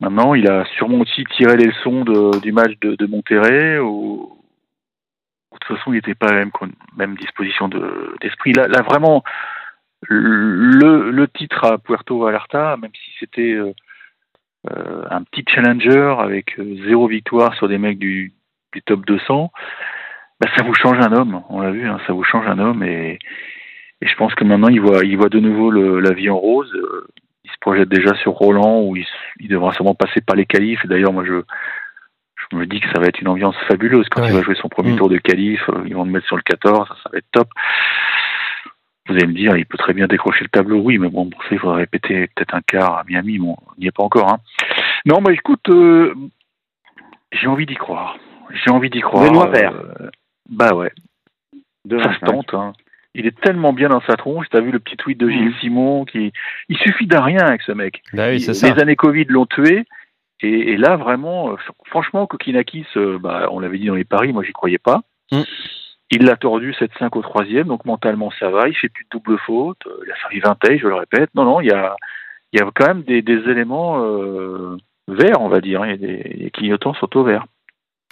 Maintenant, 0.00 0.34
il 0.34 0.48
a 0.48 0.64
sûrement 0.76 1.00
aussi 1.00 1.24
tiré 1.36 1.56
les 1.56 1.66
leçons 1.66 2.04
du 2.40 2.52
match 2.52 2.78
de, 2.80 3.06
Monterrey. 3.06 3.76
De 3.76 5.58
toute 5.58 5.76
façon, 5.76 5.92
il 5.92 5.96
n'était 5.96 6.14
pas 6.14 6.28
à 6.28 6.34
la 6.34 6.38
même, 6.38 6.52
même 6.96 7.16
disposition 7.16 7.68
de, 7.68 8.16
d'esprit. 8.20 8.52
Là, 8.52 8.82
vraiment, 8.82 9.24
le, 10.02 11.26
titre 11.26 11.64
à 11.64 11.78
Puerto 11.78 12.20
Vallarta, 12.20 12.76
même 12.76 12.92
si 12.94 13.10
c'était 13.18 13.52
euh, 13.52 13.72
euh 14.70 15.04
un 15.10 15.22
petit 15.24 15.44
challenger 15.48 16.14
avec 16.18 16.56
zéro 16.86 17.08
victoire 17.08 17.54
sur 17.54 17.68
des 17.68 17.78
mecs 17.78 17.98
du, 17.98 18.32
du 18.72 18.82
top 18.82 19.04
200, 19.06 19.50
bah, 20.40 20.48
ça 20.56 20.62
vous 20.64 20.74
change 20.74 20.98
un 20.98 21.12
homme. 21.12 21.42
On 21.48 21.60
l'a 21.60 21.70
vu, 21.70 21.86
hein, 21.88 21.98
ça 22.06 22.12
vous 22.12 22.24
change 22.24 22.46
un 22.46 22.58
homme 22.58 22.82
et, 22.82 23.18
et, 24.00 24.06
je 24.06 24.14
pense 24.16 24.34
que 24.34 24.44
maintenant 24.44 24.68
il 24.68 24.80
voit, 24.80 25.04
il 25.04 25.16
voit 25.16 25.28
de 25.28 25.40
nouveau 25.40 25.70
le, 25.70 26.00
la 26.00 26.12
vie 26.12 26.30
en 26.30 26.38
rose. 26.38 26.70
Il 27.44 27.50
se 27.50 27.58
projette 27.60 27.88
déjà 27.88 28.14
sur 28.16 28.32
Roland 28.32 28.82
où 28.82 28.94
il, 28.96 29.06
il 29.40 29.48
devra 29.48 29.72
sûrement 29.72 29.94
passer 29.94 30.20
par 30.20 30.36
les 30.36 30.44
qualifs. 30.46 30.84
D'ailleurs, 30.86 31.12
moi 31.12 31.24
je, 31.24 31.42
je 32.50 32.56
me 32.56 32.66
dis 32.66 32.80
que 32.80 32.86
ça 32.92 33.00
va 33.00 33.06
être 33.06 33.20
une 33.20 33.28
ambiance 33.28 33.56
fabuleuse 33.66 34.06
quand 34.10 34.22
Ouais. 34.22 34.28
il 34.28 34.34
va 34.34 34.42
jouer 34.42 34.54
son 34.54 34.68
premier 34.68 34.92
Mm. 34.92 34.96
tour 34.96 35.08
de 35.08 35.18
qualif. 35.18 35.60
euh, 35.70 35.82
Ils 35.86 35.94
vont 35.94 36.04
le 36.04 36.10
mettre 36.10 36.26
sur 36.26 36.36
le 36.36 36.42
14, 36.42 36.86
ça, 36.88 36.94
ça 37.02 37.10
va 37.12 37.18
être 37.18 37.30
top. 37.32 37.48
Vous 39.08 39.14
allez 39.14 39.26
me 39.26 39.32
dire, 39.32 39.56
il 39.56 39.64
peut 39.64 39.78
très 39.78 39.94
bien 39.94 40.06
décrocher 40.06 40.44
le 40.44 40.50
tableau, 40.50 40.80
oui, 40.80 40.98
mais 40.98 41.08
bon, 41.08 41.30
pour 41.30 41.42
ça, 41.44 41.48
il 41.52 41.58
faudrait 41.58 41.78
répéter 41.80 42.26
peut-être 42.36 42.54
un 42.54 42.60
quart 42.60 42.98
à 42.98 43.04
Miami. 43.08 43.38
Bon, 43.38 43.56
on 43.66 43.80
n'y 43.80 43.86
est 43.86 43.90
pas 43.96 44.02
encore. 44.02 44.30
Hein. 44.30 44.36
Non, 45.06 45.22
mais 45.26 45.32
écoute, 45.32 45.66
euh, 45.70 46.14
j'ai 47.32 47.46
envie 47.46 47.64
d'y 47.64 47.74
croire. 47.76 48.18
J'ai 48.52 48.70
envie 48.70 48.90
d'y 48.90 49.00
croire. 49.00 49.24
Benoît 49.24 49.50
Paire. 49.50 49.72
Euh, 49.72 50.10
bah 50.48 50.74
ouais, 50.74 50.92
De 51.84 51.98
ça 51.98 52.04
se 52.14 52.20
25. 52.20 52.26
tente. 52.26 52.54
Hein. 52.54 52.72
Il 53.14 53.26
est 53.26 53.38
tellement 53.40 53.72
bien 53.72 53.88
dans 53.88 54.02
sa 54.02 54.16
tronche. 54.16 54.46
T'as 54.50 54.60
vu 54.60 54.70
le 54.70 54.78
petit 54.78 54.96
tweet 54.96 55.18
de 55.18 55.28
Gilles 55.28 55.46
Mhm. 55.48 55.54
Simon 55.60 56.04
qui, 56.04 56.32
il 56.68 56.76
suffit 56.78 57.06
d'un 57.06 57.22
rien 57.22 57.40
avec 57.40 57.62
ce 57.62 57.72
mec. 57.72 58.02
Bah 58.12 58.28
oui, 58.28 58.40
c'est 58.40 58.52
Il- 58.52 58.54
ça. 58.54 58.72
Les 58.74 58.80
années 58.80 58.96
Covid 58.96 59.24
l'ont 59.28 59.46
tué. 59.46 59.84
Et, 60.40 60.72
et 60.72 60.76
là, 60.76 60.96
vraiment, 60.96 61.50
euh, 61.52 61.56
franchement, 61.86 62.26
Kokinakis, 62.28 62.86
euh, 62.96 63.18
bah, 63.18 63.48
on 63.50 63.58
l'avait 63.58 63.78
dit 63.78 63.86
dans 63.86 63.96
les 63.96 64.04
paris, 64.04 64.32
moi, 64.32 64.44
j'y 64.44 64.52
croyais 64.52 64.78
pas. 64.78 65.00
Mm. 65.32 65.40
Il 66.12 66.22
l'a 66.24 66.36
tordu 66.36 66.72
7-5 66.74 67.16
au 67.18 67.22
troisième, 67.22 67.66
donc 67.66 67.84
mentalement, 67.84 68.30
ça 68.38 68.48
va. 68.48 68.68
Il 68.68 68.74
fait 68.76 68.88
plus 68.88 69.04
de 69.04 69.08
double 69.10 69.36
faute. 69.38 69.78
euh, 69.88 69.98
Il 70.06 70.12
a 70.12 70.16
servi 70.16 70.38
20 70.40 70.54
tailles, 70.60 70.78
je 70.78 70.86
le 70.86 70.94
répète. 70.94 71.30
Non, 71.34 71.44
non, 71.44 71.60
il 71.60 71.66
y 71.66 71.72
a, 71.72 71.96
il 72.52 72.60
y 72.60 72.62
a 72.62 72.70
quand 72.72 72.86
même 72.86 73.02
des, 73.02 73.20
des 73.20 73.50
éléments 73.50 74.00
euh, 74.04 74.76
verts, 75.08 75.40
on 75.40 75.48
va 75.48 75.60
dire. 75.60 75.84
Il 75.86 75.90
y 75.90 75.94
a 75.94 75.96
des, 75.96 76.36
des 76.44 76.50
clignotants 76.52 76.94
sont 76.94 77.14
au 77.16 77.24
vert. 77.24 77.44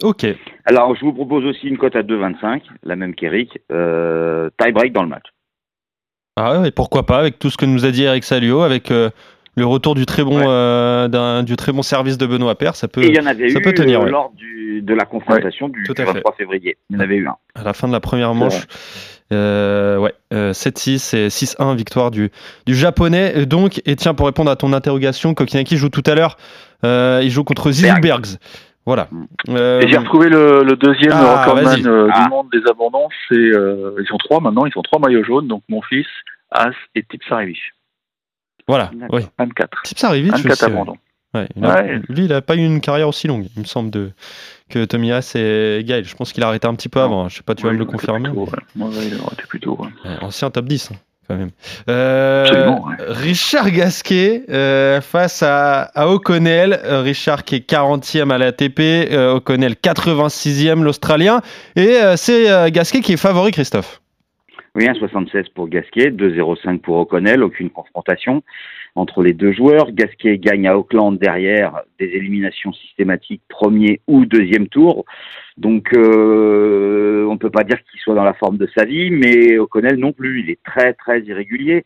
Ok. 0.03 0.27
Alors, 0.67 0.95
je 0.95 1.01
vous 1.05 1.13
propose 1.13 1.45
aussi 1.45 1.67
une 1.69 1.79
cote 1.79 1.97
à 1.97 2.03
2,25, 2.03 2.63
la 2.83 2.97
même 2.97 3.15
qu'Eric. 3.15 3.59
Euh, 3.73 4.51
tie 4.59 4.73
break 4.73 4.93
dans 4.93 5.03
le 5.03 5.09
match. 5.09 5.25
Ah 6.37 6.61
ouais, 6.61 6.71
pourquoi 6.71 7.07
pas, 7.07 7.19
avec 7.19 7.39
tout 7.39 7.49
ce 7.51 7.57
que 7.57 7.65
nous 7.65 7.87
a 7.87 7.91
dit 7.91 8.03
Eric 8.05 8.23
Salio, 8.25 8.61
avec 8.61 8.91
euh, 8.91 9.09
le 9.57 9.65
retour 9.65 9.95
du 9.95 10.05
très 10.05 10.23
bon, 10.23 10.37
Ouais. 10.39 10.45
euh, 10.47 11.43
du 11.43 11.57
très 11.57 11.73
bon 11.73 11.81
service 11.83 12.19
de 12.19 12.27
Benoît 12.27 12.55
Père, 12.57 12.77
ça 12.77 12.89
peut, 12.89 13.03
Et 13.03 13.09
il 13.09 13.15
y 13.17 13.21
en 13.21 13.25
avait 13.27 13.49
ça 13.49 13.59
eu 13.59 13.63
peut 13.63 13.73
tenir, 13.73 14.03
ouais. 14.03 14.11
lors 14.11 14.33
du, 14.33 14.83
de 14.83 14.93
la 14.95 15.07
confrontation 15.07 15.71
du, 15.71 15.83
tout 15.85 15.95
du 15.95 16.03
à 16.03 16.05
fait. 16.07 16.13
23 16.13 16.35
février. 16.35 16.77
Il 16.91 16.97
y 16.97 16.99
en 16.99 17.01
avait 17.01 17.17
eu 17.17 17.27
un. 17.27 17.37
à 17.55 17.63
la 17.65 17.73
fin 17.73 17.89
de 17.89 17.93
la 17.93 18.01
première 18.01 18.35
manche. 18.35 18.67
Euh, 19.33 19.97
ouais, 19.99 20.13
euh, 20.35 20.53
7-6 20.53 21.17
et 21.17 21.29
6-1 21.31 21.75
victoire 21.75 22.11
du, 22.11 22.31
du 22.67 22.75
japonais. 22.75 23.33
Et 23.35 23.47
donc, 23.47 23.81
et 23.87 23.97
tiens, 23.97 24.13
pour 24.15 24.27
répondre 24.27 24.51
à 24.51 24.57
ton 24.57 24.73
interrogation, 24.75 25.35
Kokinaki 25.35 25.77
joue 25.79 25.89
tout 25.89 26.03
à 26.07 26.15
l'heure. 26.15 26.37
euh, 26.85 27.21
il 27.25 27.31
joue 27.31 27.43
contre 27.43 27.71
Zilbergs. 27.73 28.37
Voilà. 28.87 29.09
Euh, 29.49 29.81
Et 29.81 29.89
j'ai 29.89 29.97
retrouvé 29.99 30.29
le, 30.29 30.63
le 30.63 30.77
deuxième 30.77 31.13
Ah, 31.13 31.41
recordman 31.45 31.87
euh, 31.87 32.09
Ah. 32.13 32.23
du 32.25 32.31
monde 32.31 32.47
des 32.53 32.61
abandons. 32.71 33.09
C'est, 33.29 33.35
euh, 33.35 33.97
ils 34.01 34.07
sont 34.07 34.17
trois 34.19 34.41
maintenant, 34.41 34.65
ils 34.65 34.73
sont 34.73 34.83
trois 34.83 35.01
maillots 35.01 35.25
jaunes. 35.25 35.49
Donc 35.49 35.63
mon 35.69 35.83
fils, 35.83 36.07
As 36.53 36.71
et 36.95 37.03
Tipsarevich. 37.03 37.73
voilà. 38.69 38.91
Oui. 39.11 39.23
24. 39.39 39.83
Tipsarevic 39.83 40.31
24 40.33 40.53
aussi. 40.53 40.65
ouais. 40.65 40.71
abandons. 40.73 40.97
Ouais, 41.35 41.49
il 41.57 41.65
a- 41.65 41.75
Ouais. 41.83 42.01
Lui, 42.09 42.25
il 42.27 42.33
a 42.33 42.41
pas 42.41 42.55
eu 42.55 42.61
une 42.65 42.81
carrière 42.81 43.09
aussi 43.09 43.27
longue, 43.27 43.47
il 43.57 43.61
me 43.61 43.67
semble, 43.67 43.91
de, 43.91 44.13
que 44.71 44.85
Tomias 44.85 45.33
et 45.35 45.83
Gaël. 45.85 46.05
Je 46.05 46.15
pense 46.15 46.33
qu'il 46.33 46.43
a 46.45 46.47
arrêté 46.49 46.67
un 46.69 46.75
petit 46.75 46.89
peu 46.89 47.01
avant. 47.01 47.29
Je 47.29 47.37
sais 47.37 47.43
pas, 47.43 47.55
tu 47.57 47.65
vas 47.67 47.73
me 47.73 47.79
le 47.79 47.85
confirmer. 47.85 48.29
plutôt, 48.31 48.45
ouais. 48.45 48.51
Ouais, 48.77 48.85
ouais, 48.97 49.07
il 49.09 49.21
aurait 49.21 49.35
été 49.35 49.43
plutôt. 49.49 49.77
ouais. 49.77 49.89
mais- 50.05 50.11
Ouais, 50.13 50.17
ancien 50.23 50.51
top 50.51 50.65
10, 50.67 50.93
hein, 50.93 50.97
quand 51.27 51.37
même. 51.37 51.51
Euh, 51.89 52.69
ouais. 52.69 52.97
Richard 53.09 53.71
Gasquet 53.71 54.43
euh, 54.49 55.01
face 55.01 55.43
à, 55.43 55.83
à 55.95 56.09
O'Connell. 56.09 56.79
Euh, 56.85 57.01
Richard 57.03 57.45
qui 57.45 57.57
est 57.57 57.71
40e 57.71 58.31
à 58.31 58.39
l'ATP, 58.39 59.13
O'Connell 59.35 59.75
86e, 59.75 60.83
l'Australien. 60.83 61.41
Et 61.77 61.97
c'est 62.17 62.71
Gasquet 62.71 63.01
qui 63.01 63.15
est 63.15 63.17
favori, 63.17 63.53
Christophe. 63.53 64.01
Oui, 64.75 64.85
1,76 64.85 65.47
pour 65.55 65.69
Gasquet, 65.69 66.11
2,05 66.11 66.81
pour 66.81 66.97
O'Connell, 66.97 67.43
aucune 67.43 67.71
confrontation 67.71 68.43
entre 68.97 69.23
les 69.23 69.33
deux 69.33 69.53
joueurs. 69.53 69.93
Gasquet 69.93 70.39
gagne 70.39 70.67
à 70.67 70.77
Auckland 70.77 71.19
derrière 71.19 71.83
des 71.99 72.07
éliminations 72.07 72.73
systématiques 72.73 73.43
premier 73.49 74.01
ou 74.07 74.25
deuxième 74.25 74.69
tour. 74.69 75.05
Donc 75.57 75.93
euh, 75.95 77.25
on 77.29 77.35
ne 77.35 77.39
peut 77.39 77.51
pas 77.51 77.65
dire 77.65 77.79
qu'il 77.91 78.01
soit 78.01 78.15
dans 78.15 78.25
la 78.25 78.35
forme 78.35 78.57
de 78.57 78.69
sa 78.77 78.85
vie, 78.85 79.11
mais 79.11 79.59
O'Connell 79.59 79.97
non 79.97 80.13
plus. 80.13 80.41
Il 80.41 80.51
est 80.51 80.63
très 80.65 80.95
très 80.95 81.21
irrégulier. 81.21 81.85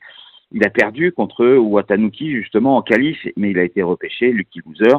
Il 0.52 0.64
a 0.64 0.71
perdu 0.71 1.12
contre 1.12 1.47
Watanuki 1.57 2.33
justement 2.33 2.76
en 2.76 2.83
qualif, 2.83 3.19
mais 3.37 3.50
il 3.50 3.59
a 3.59 3.64
été 3.64 3.83
repêché, 3.83 4.33
Lucky 4.33 4.61
Loser. 4.67 4.97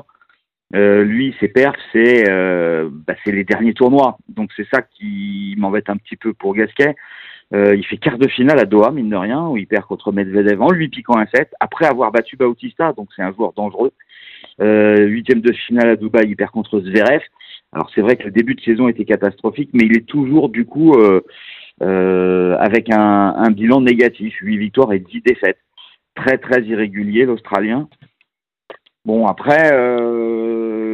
Euh, 0.73 1.03
lui, 1.03 1.35
ses 1.39 1.49
perfs, 1.49 1.75
c'est 1.91 2.29
euh, 2.29 2.89
bah, 2.89 3.15
les 3.25 3.43
derniers 3.43 3.73
tournois. 3.73 4.17
Donc 4.29 4.51
c'est 4.55 4.67
ça 4.73 4.81
qui 4.81 5.55
m'embête 5.57 5.89
un 5.89 5.97
petit 5.97 6.15
peu 6.15 6.33
pour 6.33 6.55
Gasquet. 6.55 6.95
Euh, 7.53 7.75
il 7.75 7.85
fait 7.85 7.97
quart 7.97 8.17
de 8.17 8.29
finale 8.29 8.59
à 8.59 8.65
Doha, 8.65 8.91
mine 8.91 9.09
de 9.09 9.15
rien, 9.15 9.47
où 9.47 9.57
il 9.57 9.67
perd 9.67 9.83
contre 9.83 10.11
Medvedev 10.13 10.61
en 10.61 10.71
lui 10.71 10.87
piquant 10.87 11.17
un 11.17 11.25
set, 11.33 11.53
après 11.59 11.85
avoir 11.85 12.11
battu 12.11 12.37
Bautista, 12.37 12.93
donc 12.93 13.09
c'est 13.15 13.21
un 13.21 13.33
joueur 13.33 13.51
dangereux. 13.53 13.91
Euh, 14.61 15.05
huitième 15.05 15.41
de 15.41 15.51
finale 15.51 15.89
à 15.89 15.95
Dubaï, 15.97 16.29
il 16.29 16.35
perd 16.35 16.51
contre 16.51 16.79
Zverev. 16.79 17.21
Alors 17.73 17.89
c'est 17.93 18.01
vrai 18.01 18.15
que 18.15 18.23
le 18.23 18.31
début 18.31 18.55
de 18.55 18.61
saison 18.61 18.87
était 18.87 19.05
catastrophique, 19.05 19.71
mais 19.73 19.85
il 19.85 19.97
est 19.97 20.05
toujours 20.05 20.49
du 20.49 20.65
coup 20.65 20.93
euh, 21.81 22.57
avec 22.57 22.89
un, 22.91 23.49
bilan 23.51 23.81
négatif, 23.81 24.35
8 24.41 24.57
victoires 24.57 24.93
et 24.93 24.99
10 24.99 25.21
défaites. 25.21 25.59
Très 26.15 26.37
très 26.37 26.61
irrégulier 26.63 27.25
l'Australien. 27.25 27.87
Bon 29.05 29.25
après, 29.25 29.71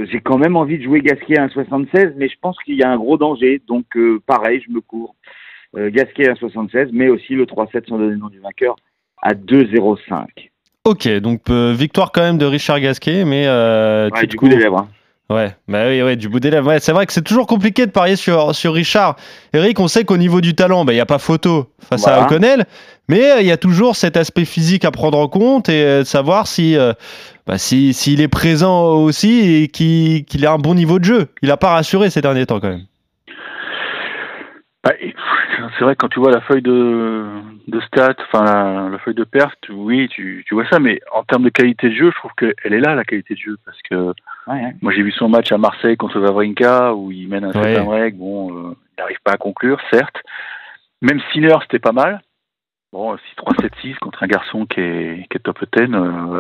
j'ai 0.10 0.22
quand 0.22 0.38
même 0.38 0.56
envie 0.56 0.78
de 0.78 0.84
jouer 0.84 1.02
Gasquet 1.02 1.38
à 1.40 1.48
1,76, 1.48 2.14
mais 2.16 2.30
je 2.30 2.38
pense 2.40 2.58
qu'il 2.64 2.76
y 2.76 2.84
a 2.84 2.90
un 2.90 2.98
gros 2.98 3.18
danger, 3.18 3.62
donc 3.68 3.86
pareil, 4.28 4.64
je 4.66 4.72
me 4.72 4.82
cours. 4.82 5.16
Euh, 5.78 5.92
Gasquet 5.92 6.28
à 6.30 6.36
76, 6.36 6.90
mais 6.92 7.08
aussi 7.08 7.34
le 7.34 7.46
3-7 7.46 7.88
sans 7.88 7.98
donner 7.98 8.12
le 8.12 8.18
nom 8.18 8.30
du 8.30 8.40
vainqueur 8.40 8.76
à 9.22 9.34
2-0-5. 9.34 10.26
Ok, 10.86 11.08
donc 11.20 11.42
euh, 11.50 11.74
victoire 11.74 12.12
quand 12.12 12.22
même 12.22 12.38
de 12.38 12.46
Richard 12.46 12.80
Gasquet, 12.80 13.26
mais 13.26 13.44
euh, 13.48 14.10
Ouais, 14.10 14.26
du 14.26 14.38
coup, 14.38 14.48
des 14.48 14.56
lèvres. 14.58 14.78
hein. 14.80 14.88
Ouais, 15.30 15.54
bah 15.68 15.88
oui, 15.90 16.02
ouais, 16.02 16.16
du 16.16 16.30
bout 16.30 16.40
des 16.40 16.50
lèvres. 16.50 16.70
Ouais, 16.70 16.80
c'est 16.80 16.94
vrai 16.94 17.06
que 17.06 17.12
c'est 17.12 17.22
toujours 17.22 17.48
compliqué 17.48 17.86
de 17.86 17.92
parier 17.92 18.16
sur, 18.16 18.56
sur 18.56 18.74
Richard. 18.74 19.18
Eric, 19.54 19.78
on 19.82 19.90
sait 19.90 20.06
qu'au 20.06 20.16
niveau 20.16 20.40
du 20.40 20.56
talent, 20.56 20.86
bah, 20.86 20.94
il 20.94 20.96
n'y 20.96 21.02
a 21.02 21.06
pas 21.06 21.20
photo 21.20 21.68
face 21.82 22.08
à. 22.08 22.24
O'Connell, 22.24 22.66
mais 23.10 23.32
euh, 23.32 23.42
il 23.42 23.46
y 23.46 23.52
a 23.52 23.58
toujours 23.58 23.98
cet 23.98 24.16
aspect 24.16 24.46
physique 24.46 24.86
à 24.86 24.92
prendre 24.92 25.18
en 25.18 25.28
compte 25.28 25.68
et 25.68 26.00
de 26.00 26.04
savoir 26.06 26.48
si, 26.48 26.78
bah, 27.46 27.58
si, 27.58 27.94
s'il 27.94 28.22
est 28.22 28.30
présent 28.30 28.86
aussi 28.94 29.64
et 29.64 29.68
qu'il, 29.68 30.24
qu'il 30.24 30.46
a 30.46 30.54
un 30.54 30.60
bon 30.60 30.76
niveau 30.76 30.98
de 30.98 31.04
jeu. 31.04 31.28
Il 31.42 31.50
n'a 31.50 31.58
pas 31.58 31.72
rassuré 31.72 32.10
ces 32.10 32.22
derniers 32.22 32.46
temps 32.46 32.62
quand 32.62 32.70
même. 32.70 32.86
C'est 35.78 35.84
vrai 35.84 35.96
que 35.96 36.00
quand 36.00 36.10
tu 36.10 36.20
vois 36.20 36.32
la 36.32 36.42
feuille 36.42 36.62
de, 36.62 37.26
de 37.68 37.80
stats, 37.82 38.16
enfin 38.32 38.44
la, 38.44 38.90
la 38.90 38.98
feuille 39.00 39.14
de 39.16 39.24
perf, 39.24 39.54
tu- 39.62 39.72
oui, 39.72 40.08
tu, 40.10 40.44
tu 40.48 40.54
vois 40.54 40.68
ça, 40.70 40.80
mais 40.80 41.00
en 41.14 41.24
termes 41.24 41.44
de 41.44 41.50
qualité 41.50 41.90
de 41.90 41.96
jeu, 41.96 42.12
je 42.12 42.16
trouve 42.18 42.32
qu'elle 42.38 42.74
est 42.74 42.80
là 42.80 42.96
la 42.96 43.04
qualité 43.04 43.34
de 43.34 43.40
jeu 43.40 43.58
parce 43.66 43.82
que 43.90 43.96
Ouais, 43.96 44.14
ouais. 44.64 44.76
moi 44.82 44.94
j'ai 44.94 45.04
vu 45.04 45.12
son 45.12 45.28
match 45.30 45.52
à 45.52 45.58
Marseille 45.58 45.98
contre 45.98 46.20
Wawrinka 46.20 46.94
où 46.96 47.12
il 47.12 47.28
mène 47.28 47.44
un 47.44 47.52
Ouais. 47.52 47.74
certain 47.74 47.84
break, 47.84 48.16
bon, 48.18 48.52
euh, 48.70 48.76
il 48.98 49.02
n'arrive 49.02 49.20
pas 49.24 49.34
à 49.34 49.38
conclure, 49.38 49.80
certes. 49.92 50.18
Même 51.02 51.20
Sinner, 51.32 51.56
c'était 51.64 51.80
pas 51.80 51.92
mal. 51.92 52.22
Bon, 52.94 53.16
6-3-7-6 53.38 53.96
contre 54.00 54.24
un 54.24 54.28
garçon 54.28 54.66
qui 54.66 54.80
est, 54.80 55.28
qui 55.30 55.38
est 55.38 55.42
top 55.42 55.60
10, 55.76 55.94
euh, 55.94 56.40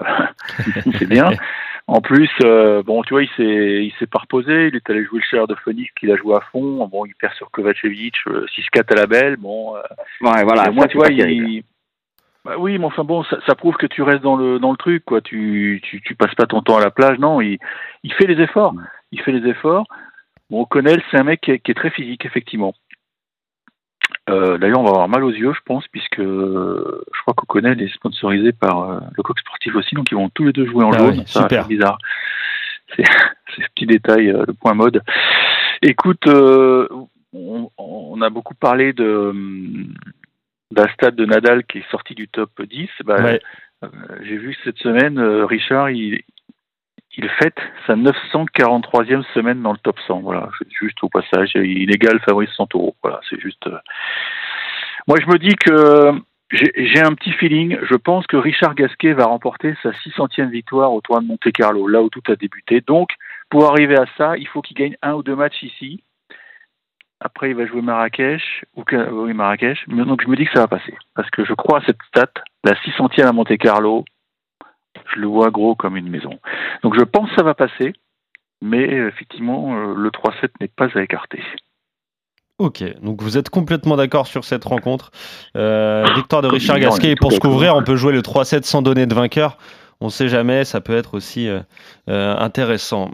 c'est 0.98 1.08
bien. 1.10 1.30
En 1.90 2.02
plus, 2.02 2.30
euh, 2.44 2.84
bon, 2.84 3.02
tu 3.04 3.14
vois, 3.14 3.24
il 3.24 3.30
s'est, 3.38 3.86
il 3.86 3.94
s'est 3.98 4.08
pas 4.08 4.20
reposé. 4.20 4.68
Il 4.68 4.76
est 4.76 4.90
allé 4.90 5.06
jouer 5.06 5.20
le 5.20 5.26
cher 5.26 5.48
de 5.48 5.56
Phoenix, 5.56 5.90
qu'il 5.98 6.12
a 6.12 6.18
joué 6.18 6.36
à 6.36 6.42
fond. 6.52 6.86
Bon, 6.88 7.06
il 7.06 7.16
perd 7.16 7.34
sur 7.36 7.50
Kovacevic, 7.50 8.16
euh, 8.28 8.46
6-4 8.48 8.92
à 8.92 8.96
la 8.96 9.08
belle. 9.08 9.38
Bon, 9.38 9.76
euh, 9.76 9.82
Ouais, 10.22 10.44
voilà. 10.44 10.70
moi, 10.72 10.88
tu 10.88 10.98
vois, 10.98 11.08
il... 11.10 11.64
Bah 12.44 12.56
oui, 12.58 12.78
mais 12.78 12.86
enfin 12.86 13.04
bon, 13.04 13.24
ça, 13.24 13.38
ça 13.46 13.56
prouve 13.56 13.76
que 13.76 13.88
tu 13.88 14.02
restes 14.04 14.22
dans 14.22 14.38
le 14.38 14.58
dans 14.58 14.72
le 14.72 14.78
truc, 14.78 15.04
quoi. 15.04 15.20
Tu, 15.20 15.82
tu 15.84 16.02
tu 16.02 16.16
passes 16.16 16.36
pas 16.36 16.46
ton 16.46 16.62
temps 16.62 16.78
à 16.78 16.82
la 16.84 16.92
plage, 16.92 17.20
non. 17.20 17.42
Il 17.42 17.58
il 18.04 18.14
fait 18.14 18.26
les 18.28 18.42
efforts. 18.42 18.74
Il 19.12 19.20
fait 19.22 19.34
les 19.34 19.50
efforts. 19.50 19.86
Bon, 20.50 20.62
O'Connell, 20.62 21.02
c'est 21.12 21.20
un 21.20 21.24
mec 21.24 21.42
qui 21.42 21.52
est, 21.52 21.60
qui 21.60 21.72
est 21.72 21.74
très 21.74 21.90
physique, 21.90 22.26
effectivement. 22.26 22.74
Euh, 24.30 24.58
D'ailleurs, 24.58 24.80
on 24.82 24.84
va 24.84 24.90
avoir 24.90 25.08
mal 25.08 25.24
aux 25.24 25.32
yeux, 25.32 25.54
je 25.54 25.62
pense, 25.66 25.88
puisque 25.88 26.20
euh, 26.20 27.02
je 27.16 27.22
crois 27.22 27.34
qu'O'Connell 27.34 27.82
est 27.82 27.94
sponsorisé 27.94 28.52
par 28.52 28.90
euh, 28.90 29.00
le 29.16 29.24
coq 29.24 29.40
sportif 29.40 29.76
aussi, 29.76 29.96
donc 29.96 30.12
ils 30.12 30.16
vont 30.16 30.30
tous 30.30 30.44
les 30.46 30.54
deux 30.54 30.66
jouer 30.66 30.84
en 30.84 30.92
Ah 30.92 30.98
jaune. 30.98 31.18
oui, 31.20 31.24
Ça, 31.28 31.42
super. 31.44 31.66
Bizarre. 31.68 31.98
C'est 32.96 33.04
ce 33.04 33.68
petit 33.76 33.86
détail, 33.86 34.30
euh, 34.30 34.44
le 34.48 34.54
point 34.54 34.74
mode. 34.74 35.02
Écoute, 35.82 36.28
euh, 36.28 36.88
on, 37.34 37.70
on 37.78 38.22
a 38.22 38.30
beaucoup 38.30 38.56
parlé 38.56 38.94
de 38.94 39.06
hum, 39.30 39.94
d'un 40.72 40.88
stade 40.90 41.16
de 41.16 41.26
Nadal 41.26 41.64
qui 41.66 41.78
est 41.80 41.90
sorti 41.92 42.14
du 42.16 42.28
top 42.28 42.50
10. 42.62 42.90
Bah, 43.06 43.22
Ouais. 43.24 43.40
J'ai 44.24 44.38
vu 44.38 44.58
cette 44.64 44.80
semaine, 44.80 45.20
euh, 45.20 45.46
Richard, 45.46 45.92
il, 45.92 46.20
il 47.18 47.28
fête 47.30 47.58
sa 47.88 47.96
943e 47.96 49.24
semaine 49.34 49.62
dans 49.62 49.72
le 49.72 49.80
top 49.80 50.00
100. 50.06 50.20
Voilà, 50.22 50.50
juste 50.70 51.04
au 51.04 51.10
passage. 51.10 51.52
Il 51.56 51.94
égale 51.94 52.20
Fabrice 52.20 52.52
Santoro. 52.52 52.96
Voilà, 53.02 53.20
c'est 53.30 53.40
juste. 53.40 53.66
euh. 53.68 53.78
Moi, 55.08 55.18
je 55.22 55.28
me 55.28 55.38
dis 55.40 55.56
que 55.56 56.14
j'ai 56.52 57.02
un 57.02 57.14
petit 57.14 57.32
feeling. 57.34 57.78
Je 57.82 57.96
pense 57.96 58.28
que 58.28 58.38
Richard 58.38 58.76
Gasquet 58.76 59.14
va 59.14 59.26
remporter 59.26 59.76
sa 59.82 59.90
600e 59.92 60.50
victoire 60.50 60.94
au 60.94 61.02
tournoi 61.02 61.24
de 61.24 61.28
Monte 61.28 61.52
Carlo, 61.52 61.88
là 61.88 62.02
où 62.04 62.10
tout 62.10 62.22
a 62.28 62.36
débuté. 62.36 62.82
Donc, 62.82 63.10
pour 63.50 63.66
arriver 63.70 63.98
à 63.98 64.06
ça, 64.18 64.38
il 64.38 64.48
faut 64.48 64.62
qu'il 64.62 64.78
gagne 64.78 64.96
un 65.02 65.14
ou 65.14 65.24
deux 65.24 65.36
matchs 65.36 65.64
ici. 65.64 66.04
Après, 67.20 67.50
il 67.50 67.56
va 67.56 67.66
jouer 67.66 67.82
Marrakech. 67.82 68.64
Ou 68.76 68.84
oui, 69.12 69.34
Marrakech. 69.34 69.88
Donc, 69.88 70.22
je 70.22 70.28
me 70.28 70.36
dis 70.36 70.46
que 70.46 70.54
ça 70.54 70.62
va 70.62 70.68
passer. 70.68 70.94
Parce 71.16 71.30
que 71.32 71.44
je 71.44 71.54
crois 71.54 71.80
à 71.80 71.86
cette 71.86 72.02
stat, 72.10 72.30
la 72.64 72.74
600e 72.74 73.26
à 73.26 73.32
Monte 73.32 73.58
Carlo, 73.58 74.06
je 75.14 75.20
le 75.20 75.28
vois 75.28 75.50
gros 75.50 75.76
comme 75.76 75.98
une 75.98 76.10
maison. 76.10 76.40
Donc, 76.84 76.96
je 76.98 77.04
pense 77.04 77.30
que 77.30 77.36
ça 77.36 77.44
va 77.44 77.54
passer. 77.54 77.94
Mais 78.62 78.84
effectivement, 78.84 79.76
euh, 79.76 79.94
le 79.96 80.10
3-7 80.10 80.50
n'est 80.60 80.68
pas 80.68 80.88
à 80.96 81.04
écarter. 81.04 81.44
Ok, 82.60 82.84
donc 83.04 83.22
vous 83.22 83.38
êtes 83.38 83.52
complètement 83.52 83.98
d'accord 83.98 84.26
sur 84.26 84.44
cette 84.44 84.64
rencontre. 84.66 85.12
Euh, 85.56 86.04
victoire 86.16 86.42
de 86.42 86.48
Richard 86.48 86.80
Gasquet, 86.80 87.14
pour 87.16 87.32
se 87.32 87.40
couvrir, 87.40 87.76
on 87.76 87.84
peut 87.84 87.96
jouer 87.96 88.14
le 88.14 88.22
3-7 88.22 88.64
sans 88.64 88.82
donner 88.82 89.06
de 89.06 89.14
vainqueur. 89.14 89.60
On 90.02 90.08
ne 90.08 90.12
sait 90.12 90.28
jamais, 90.28 90.66
ça 90.66 90.82
peut 90.82 90.96
être 90.98 91.14
aussi 91.14 91.48
euh, 91.48 91.60
euh, 92.10 92.36
intéressant. 92.36 93.12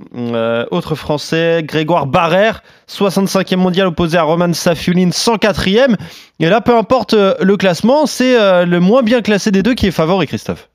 autre 0.72 0.96
français, 0.96 1.62
Grégoire 1.62 2.08
Barrère, 2.08 2.64
65e 2.88 3.58
mondial 3.58 3.88
opposé 3.88 4.18
à 4.18 4.24
Roman 4.24 4.54
Safiulin, 4.54 5.10
104e. 5.10 5.98
Et 6.40 6.48
là, 6.48 6.62
peu 6.62 6.78
importe 6.78 7.14
le 7.14 7.58
classement, 7.58 8.06
c'est 8.06 8.66
le 8.66 8.80
moins 8.80 9.02
bien 9.02 9.22
classé 9.22 9.52
des 9.52 9.62
deux 9.62 9.74
qui 9.74 9.88
est 9.88 9.92
favori, 9.92 10.26
Christophe. 10.26 10.70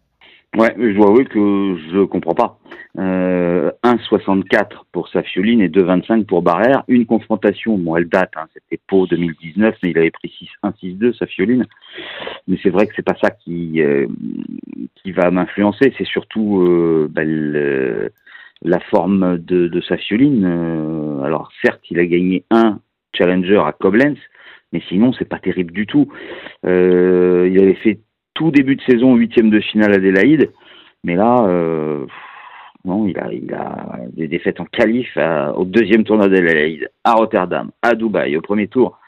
Ouais, 0.56 0.74
je 0.78 0.92
dois 0.92 1.08
avouer 1.08 1.26
que 1.26 1.76
je 1.92 2.04
comprends 2.04 2.34
pas. 2.34 2.58
Euh, 2.98 3.70
1,64 3.84 4.84
pour 4.92 5.08
Safioline 5.08 5.60
et 5.60 5.68
2,25 5.68 6.24
pour 6.24 6.42
Barrère. 6.42 6.84
Une 6.88 7.04
confrontation, 7.04 7.76
bon, 7.76 7.96
elle 7.96 8.08
date, 8.08 8.32
hein, 8.36 8.46
c'était 8.54 8.80
Pau 8.86 9.06
2019, 9.06 9.76
mais 9.82 9.90
il 9.90 9.98
avait 9.98 10.10
pris 10.10 10.32
1,62 10.64 11.14
Safioline. 11.14 11.66
Mais 12.48 12.58
c'est 12.62 12.70
vrai 12.70 12.86
que 12.86 12.94
c'est 12.96 13.04
pas 13.04 13.16
ça 13.20 13.30
qui 13.30 13.82
euh, 13.82 14.06
qui 14.96 15.12
va 15.12 15.30
m'influencer. 15.30 15.92
C'est 15.98 16.06
surtout 16.06 16.62
euh, 16.62 17.08
bah, 17.10 17.22
la 18.62 18.80
forme 18.80 19.38
de, 19.38 19.68
de 19.68 19.80
Safioline. 19.82 20.44
Euh, 20.44 21.22
alors 21.22 21.50
certes, 21.62 21.82
il 21.90 21.98
a 21.98 22.06
gagné 22.06 22.44
un 22.50 22.80
challenger 23.12 23.58
à 23.58 23.72
Koblenz, 23.72 24.18
mais 24.72 24.82
sinon 24.88 25.12
c'est 25.12 25.28
pas 25.28 25.38
terrible 25.38 25.72
du 25.72 25.86
tout. 25.86 26.08
Euh, 26.66 27.48
il 27.50 27.60
avait 27.60 27.74
fait 27.74 28.00
tout 28.38 28.52
début 28.52 28.76
de 28.76 28.82
saison, 28.82 29.16
huitième 29.16 29.50
de 29.50 29.60
finale 29.60 29.94
Adélaïde. 29.94 30.50
Mais 31.02 31.16
là, 31.16 31.44
euh, 31.48 32.06
il 32.84 33.18
a, 33.18 33.56
a 33.56 33.98
des 34.12 34.28
défaites 34.28 34.60
en 34.60 34.64
qualif 34.64 35.18
au 35.56 35.64
deuxième 35.64 36.04
tournoi 36.04 36.28
d'Adélaïde, 36.28 36.88
à 37.02 37.14
Rotterdam, 37.14 37.70
à 37.82 37.94
Dubaï, 37.94 38.36
au 38.36 38.40
premier 38.40 38.68
tour, 38.68 38.98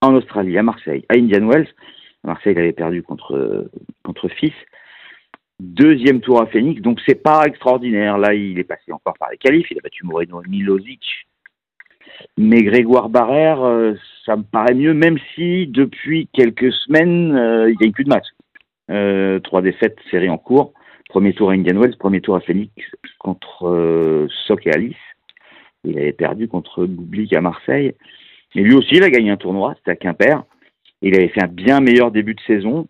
en 0.00 0.14
Australie, 0.14 0.56
à 0.56 0.62
Marseille, 0.62 1.04
à 1.08 1.14
Indian 1.16 1.46
Wells. 1.48 1.68
Marseille, 2.22 2.54
il 2.54 2.60
avait 2.60 2.72
perdu 2.72 3.02
contre, 3.02 3.68
contre. 4.04 4.28
Deuxième 5.58 6.20
tour 6.20 6.42
à 6.42 6.46
Phoenix, 6.46 6.82
donc 6.82 7.00
c'est 7.06 7.22
pas 7.22 7.44
extraordinaire. 7.46 8.18
Là, 8.18 8.34
il 8.34 8.58
est 8.58 8.64
passé 8.64 8.92
encore 8.92 9.14
par 9.18 9.30
les 9.30 9.38
qualifs, 9.38 9.66
il 9.70 9.78
a 9.78 9.80
battu 9.80 10.04
Moreno 10.04 10.42
Milozic. 10.46 11.02
Mais 12.36 12.62
Grégoire 12.62 13.08
Barrère, 13.08 13.62
euh, 13.62 13.94
ça 14.26 14.36
me 14.36 14.42
paraît 14.42 14.74
mieux, 14.74 14.92
même 14.92 15.18
si 15.34 15.66
depuis 15.66 16.28
quelques 16.32 16.72
semaines, 16.72 17.34
euh, 17.34 17.72
il 17.72 17.88
a 17.88 17.90
plus 17.90 18.04
de 18.04 18.10
match. 18.10 18.26
Euh, 18.90 19.40
trois 19.40 19.62
défaites, 19.62 19.98
série 20.10 20.28
en 20.28 20.38
cours. 20.38 20.72
Premier 21.08 21.32
tour 21.32 21.50
à 21.50 21.54
Indian 21.54 21.78
Wells, 21.78 21.96
premier 21.96 22.20
tour 22.20 22.36
à 22.36 22.40
Phoenix 22.40 22.72
contre 23.18 23.66
euh, 23.66 24.28
Soc 24.46 24.66
et 24.66 24.72
Alice. 24.72 24.96
Il 25.84 25.98
avait 25.98 26.12
perdu 26.12 26.48
contre 26.48 26.84
Bublik 26.84 27.32
à 27.32 27.40
Marseille. 27.40 27.94
Mais 28.54 28.62
lui 28.62 28.74
aussi, 28.74 28.96
il 28.96 29.02
a 29.02 29.10
gagné 29.10 29.30
un 29.30 29.36
tournoi, 29.36 29.74
c'était 29.76 29.92
à 29.92 29.96
Quimper. 29.96 30.42
Il 31.02 31.14
avait 31.14 31.28
fait 31.28 31.42
un 31.42 31.48
bien 31.48 31.80
meilleur 31.80 32.10
début 32.10 32.34
de 32.34 32.40
saison. 32.46 32.88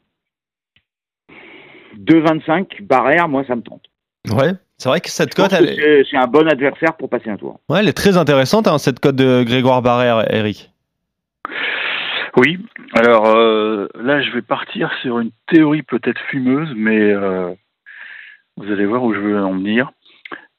2,25, 1.98 2.82
barrière, 2.82 3.28
moi, 3.28 3.44
ça 3.46 3.56
me 3.56 3.62
tente. 3.62 3.82
Ouais, 4.30 4.52
c'est 4.78 4.88
vrai 4.88 5.00
que 5.00 5.10
cette 5.10 5.34
cote. 5.34 5.50
C'est 5.50 6.16
un 6.16 6.26
bon 6.26 6.46
adversaire 6.48 6.94
pour 6.96 7.08
passer 7.08 7.30
un 7.30 7.36
tour. 7.36 7.60
Ouais, 7.68 7.80
elle 7.80 7.88
est 7.88 7.96
très 7.96 8.16
intéressante, 8.16 8.66
hein, 8.66 8.78
cette 8.78 9.00
cote 9.00 9.16
de 9.16 9.42
Grégoire 9.44 9.82
Barrère, 9.82 10.32
Eric. 10.32 10.70
Oui, 12.36 12.58
alors 12.92 13.26
euh, 13.34 13.88
là 13.94 14.20
je 14.20 14.30
vais 14.32 14.42
partir 14.42 14.92
sur 15.00 15.18
une 15.20 15.30
théorie 15.46 15.82
peut-être 15.82 16.20
fumeuse, 16.30 16.72
mais 16.76 17.00
euh, 17.00 17.54
vous 18.56 18.70
allez 18.70 18.84
voir 18.84 19.02
où 19.04 19.14
je 19.14 19.20
veux 19.20 19.42
en 19.42 19.54
venir. 19.54 19.90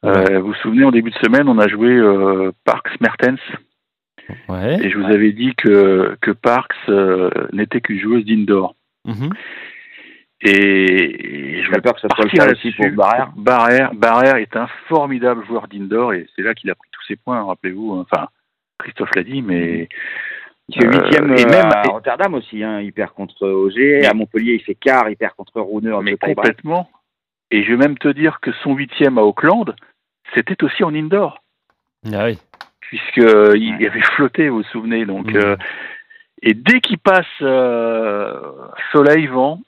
Euh, 0.06 0.40
vous 0.40 0.48
vous 0.48 0.54
souvenez, 0.56 0.84
en 0.84 0.92
début 0.92 1.10
de 1.10 1.18
semaine, 1.18 1.50
on 1.50 1.60
a 1.60 1.68
joué 1.68 2.00
Parks 2.64 3.00
Mertens. 3.02 3.40
Ouais. 4.48 4.78
Et 4.84 4.90
je 4.90 4.98
vous 4.98 5.06
avais 5.06 5.32
dit 5.32 5.54
que, 5.56 6.18
que 6.22 6.32
Parks 6.32 6.90
n'était 7.54 7.82
qu'une 7.82 8.00
joueuse 8.00 8.26
d'indoor. 8.26 8.76
Mhm. 9.06 9.30
Et, 10.42 11.64
je 11.64 11.72
vais 11.72 11.82
peur 11.82 11.96
que 11.96 12.02
ça 12.02 12.08
soit 12.16 12.26
le 12.26 12.38
cas 12.38 12.52
aussi 12.52 12.72
pour 12.72 12.90
Barrère. 12.92 13.32
Barrère. 13.36 13.94
Barrère 13.96 14.36
est 14.36 14.56
un 14.56 14.68
formidable 14.88 15.46
joueur 15.46 15.68
d'indoor 15.68 16.14
et 16.14 16.28
c'est 16.36 16.44
là 16.44 16.54
qu'il 16.54 16.70
a 16.70 16.76
pris 16.76 16.90
tous 16.92 17.04
ses 17.08 17.16
points, 17.16 17.44
rappelez-vous. 17.44 18.00
Enfin, 18.00 18.28
Christophe 18.78 19.16
l'a 19.16 19.24
dit, 19.24 19.42
mais 19.42 19.90
il 20.70 20.76
fait 20.76 20.88
huitième 20.88 21.32
euh, 21.32 21.36
et 21.38 21.46
même 21.46 21.72
à 21.72 21.82
Rotterdam 21.84 22.34
aussi, 22.34 22.62
hein, 22.62 22.82
il 22.82 22.92
perd 22.92 23.12
contre 23.12 23.48
Auger. 23.48 24.06
À 24.06 24.14
Montpellier, 24.14 24.56
il 24.56 24.62
fait 24.62 24.76
quart, 24.76 25.10
il 25.10 25.16
perd 25.16 25.34
contre 25.36 25.62
Rouner. 25.62 25.98
Mais 26.04 26.18
complètement. 26.18 26.90
Et 27.52 27.64
je 27.64 27.70
vais 27.70 27.78
même 27.78 27.98
te 27.98 28.10
dire 28.10 28.40
que 28.42 28.52
son 28.64 28.74
huitième 28.74 29.18
à 29.18 29.22
Auckland, 29.22 29.74
c'était 30.36 30.62
aussi 30.64 30.84
en 30.84 30.94
indoor. 30.94 31.42
Ah 32.14 32.26
oui. 32.26 32.38
Puisqu'il 32.82 33.24
euh, 33.24 33.58
il 33.58 33.86
avait 33.86 34.02
flotté, 34.02 34.50
vous 34.50 34.58
vous 34.58 34.64
souvenez. 34.64 35.06
Donc, 35.06 35.32
mmh. 35.32 35.38
euh, 35.38 35.56
et 36.42 36.54
dès 36.54 36.82
qu'il 36.82 36.98
passe 36.98 37.26
soleil-vent, 38.92 39.62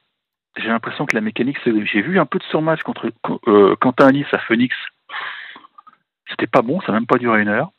j'ai 0.57 0.67
l'impression 0.67 1.05
que 1.05 1.15
la 1.15 1.21
mécanique, 1.21 1.57
j'ai 1.65 2.01
vu 2.01 2.19
un 2.19 2.25
peu 2.25 2.39
de 2.39 2.43
son 2.51 2.61
match 2.61 2.83
contre 2.83 3.09
Quentin 3.79 4.07
Alice 4.07 4.27
à 4.33 4.39
Phoenix. 4.39 4.75
C'était 6.29 6.47
pas 6.47 6.61
bon, 6.61 6.81
ça 6.81 6.91
n'a 6.91 6.99
même 6.99 7.07
pas 7.07 7.17
duré 7.17 7.41
une 7.41 7.47
heure. 7.47 7.71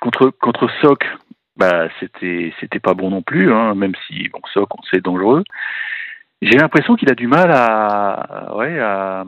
Contre, 0.00 0.30
contre 0.30 0.70
Soc, 0.80 1.04
bah 1.60 1.88
c'était 2.00 2.52
c'était 2.58 2.80
pas 2.80 2.94
bon 2.94 3.10
non 3.10 3.20
plus, 3.22 3.52
hein, 3.52 3.74
même 3.74 3.92
si 4.06 4.28
bon 4.30 4.40
Soc 4.52 4.74
on 4.76 4.82
sait 4.84 5.00
dangereux. 5.00 5.44
J'ai 6.42 6.56
l'impression 6.56 6.96
qu'il 6.96 7.10
a 7.10 7.14
du 7.14 7.26
mal 7.26 7.52
à 7.52 8.56
ouais 8.56 8.78
à, 8.80 9.24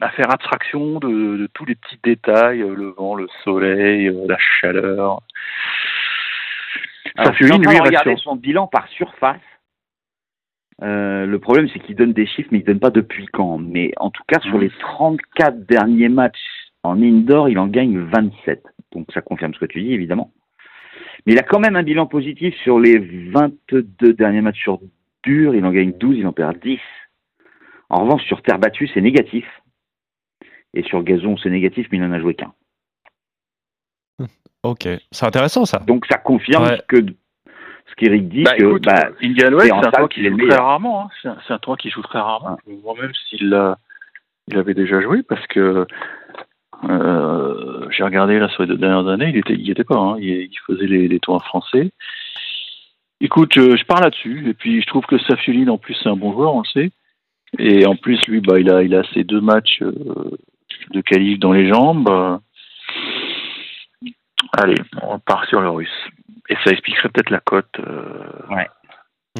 à 0.00 0.10
faire 0.10 0.30
abstraction 0.30 1.00
de, 1.00 1.38
de, 1.38 1.48
tous 1.52 1.64
les 1.64 1.74
petits 1.74 1.98
détails, 2.04 2.62
euh, 2.62 2.76
le 2.76 2.90
vent, 2.90 3.16
le 3.16 3.26
soleil, 3.42 4.06
euh, 4.06 4.26
la 4.28 4.38
chaleur. 4.38 5.22
Ça 7.16 7.32
fait 7.32 7.48
une 7.48 7.68
lui 7.68 7.78
regarder 7.78 8.14
son 8.16 8.36
bilan 8.36 8.68
par 8.68 8.86
surface. 8.88 9.40
Euh, 10.82 11.26
le 11.26 11.38
problème, 11.40 11.68
c'est 11.72 11.80
qu'il 11.80 11.96
donne 11.96 12.12
des 12.12 12.26
chiffres, 12.26 12.48
mais 12.52 12.58
il 12.58 12.64
donne 12.64 12.80
pas 12.80 12.90
depuis 12.90 13.26
quand. 13.26 13.58
Mais 13.58 13.92
en 13.98 14.10
tout 14.10 14.22
cas, 14.28 14.38
sur 14.40 14.56
mmh. 14.56 14.60
les 14.60 14.70
34 14.70 15.66
derniers 15.66 16.08
matchs 16.08 16.70
en 16.84 17.02
indoor, 17.02 17.48
il 17.48 17.58
en 17.58 17.66
gagne 17.66 17.98
27. 17.98 18.62
Donc 18.92 19.08
ça 19.12 19.20
confirme 19.20 19.52
ce 19.54 19.58
que 19.58 19.66
tu 19.66 19.82
dis, 19.82 19.92
évidemment. 19.92 20.32
Mais 21.26 21.32
il 21.32 21.38
a 21.38 21.42
quand 21.42 21.60
même 21.60 21.76
un 21.76 21.82
bilan 21.82 22.06
positif 22.06 22.54
sur 22.62 22.80
les 22.80 22.98
22 22.98 24.12
derniers 24.14 24.40
matchs 24.40 24.62
sur 24.62 24.80
dur. 25.22 25.54
Il 25.54 25.64
en 25.64 25.70
gagne 25.70 25.92
12, 25.92 26.18
il 26.18 26.26
en 26.26 26.32
perd 26.32 26.58
10. 26.60 26.78
En 27.90 28.04
revanche, 28.04 28.24
sur 28.24 28.42
terre 28.42 28.58
battue, 28.58 28.88
c'est 28.92 29.00
négatif. 29.00 29.44
Et 30.74 30.82
sur 30.82 31.02
gazon, 31.02 31.36
c'est 31.36 31.50
négatif, 31.50 31.86
mais 31.90 31.98
il 31.98 32.00
n'en 32.00 32.12
a 32.12 32.20
joué 32.20 32.34
qu'un. 32.34 32.52
Ok, 34.62 34.86
c'est 35.10 35.26
intéressant 35.26 35.64
ça. 35.64 35.80
Donc 35.80 36.06
ça 36.06 36.18
confirme 36.18 36.78
que 36.86 36.98
ce 36.98 37.94
qu'Eric 37.96 38.28
dit, 38.28 38.44
bah, 38.44 38.56
que 38.56 38.78
bah, 38.78 39.10
c'est 39.20 39.72
un 39.72 39.90
toit 39.90 40.08
qui 40.08 40.24
joue 40.24 40.48
très 40.48 40.56
rarement. 40.56 41.10
Hein. 41.24 41.34
C'est 41.46 41.52
un, 41.52 41.58
toit 41.58 41.76
qui 41.76 41.90
joue 41.90 42.02
très 42.02 42.20
rarement. 42.20 42.56
Moi-même, 42.66 43.12
s'il 43.28 43.76
il 44.48 44.56
avait 44.56 44.74
déjà 44.74 45.00
joué, 45.00 45.22
parce 45.22 45.46
que 45.48 45.86
euh, 46.88 47.86
j'ai 47.90 48.02
regardé 48.02 48.38
là 48.38 48.48
sur 48.48 48.62
les 48.62 48.68
deux 48.68 48.76
dernières 48.76 49.08
années, 49.08 49.30
il 49.30 49.36
était, 49.36 49.54
il 49.54 49.70
était 49.70 49.84
pas, 49.84 49.96
hein. 49.96 50.16
il, 50.18 50.50
faisait 50.66 50.86
les, 50.86 51.08
les 51.08 51.20
tours 51.20 51.42
français. 51.44 51.90
Écoute, 53.20 53.52
je, 53.54 53.76
je 53.76 53.84
pars 53.84 54.00
là-dessus, 54.00 54.48
et 54.48 54.54
puis 54.54 54.80
je 54.80 54.86
trouve 54.86 55.04
que 55.06 55.18
Safioline 55.18 55.70
en 55.70 55.78
plus 55.78 55.94
c'est 56.02 56.08
un 56.08 56.16
bon 56.16 56.32
joueur, 56.32 56.54
on 56.54 56.62
le 56.62 56.80
sait. 56.80 56.90
Et 57.58 57.86
en 57.86 57.96
plus 57.96 58.20
lui, 58.26 58.40
bah 58.40 58.58
il 58.58 58.70
a, 58.70 58.82
il 58.82 58.94
a 58.94 59.02
ses 59.12 59.24
deux 59.24 59.40
matchs 59.40 59.82
euh, 59.82 59.92
de 60.90 61.00
qualif 61.02 61.38
dans 61.38 61.52
les 61.52 61.68
jambes. 61.68 62.40
Allez, 64.56 64.80
on 65.02 65.18
part 65.18 65.44
sur 65.46 65.60
le 65.60 65.70
russe. 65.70 66.08
Et 66.48 66.56
ça 66.64 66.70
expliquerait 66.70 67.08
peut-être 67.10 67.30
la 67.30 67.40
cote. 67.40 67.78
Euh, 67.78 68.32
ouais. 68.50 68.68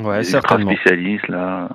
Ouais, 0.02 0.22
certainement. 0.22 0.72
spécialiste 0.72 1.28
là. 1.28 1.68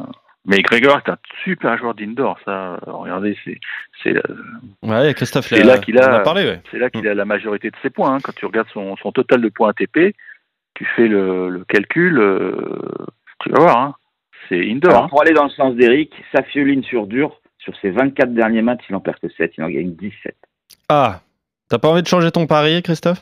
Mais 0.48 0.62
Grégoire 0.62 1.02
est 1.06 1.12
un 1.12 1.18
super 1.44 1.78
joueur 1.78 1.94
d'indoor, 1.94 2.40
ça. 2.46 2.80
Regardez, 2.88 3.38
c'est 3.44 3.60
c'est 4.02 4.14
ouais, 4.82 5.14
Christophe 5.14 5.48
c'est 5.48 5.62
là 5.62 5.78
qu'il 5.78 6.00
a, 6.00 6.20
parlé, 6.20 6.60
c'est 6.72 6.80
là 6.80 6.90
qu'il 6.90 7.06
a 7.06 7.14
la 7.14 7.26
majorité 7.26 7.70
de 7.70 7.76
ses 7.82 7.90
points. 7.90 8.16
Hein. 8.16 8.20
Quand 8.24 8.34
tu 8.34 8.46
regardes 8.46 8.70
son, 8.70 8.96
son 8.96 9.12
total 9.12 9.42
de 9.42 9.50
points 9.50 9.72
ATP, 9.72 10.16
tu 10.74 10.86
fais 10.96 11.08
le, 11.08 11.50
le 11.50 11.66
calcul, 11.66 12.18
euh, 12.18 12.56
tu 13.42 13.50
vas 13.50 13.60
voir, 13.60 13.78
hein. 13.78 13.96
c'est 14.48 14.70
indoor. 14.72 14.92
Alors, 14.92 15.04
hein. 15.04 15.08
Pour 15.10 15.22
aller 15.22 15.34
dans 15.34 15.44
le 15.44 15.50
sens 15.50 15.76
d'Eric, 15.76 16.14
Safioline 16.32 16.84
sur 16.84 17.08
dur, 17.08 17.42
sur 17.58 17.76
ses 17.82 17.90
24 17.90 18.34
derniers 18.34 18.62
matchs, 18.62 18.86
il 18.90 18.96
en 18.96 19.02
perd 19.02 19.20
que 19.20 19.28
7, 19.30 19.52
il 19.58 19.64
en 19.66 19.70
gagne 19.70 19.96
17. 19.96 20.34
Ah, 20.88 21.20
t'as 21.68 21.78
pas 21.78 21.90
envie 21.90 22.04
de 22.04 22.08
changer 22.08 22.32
ton 22.32 22.48
pari, 22.48 22.82
Christophe? 22.84 23.22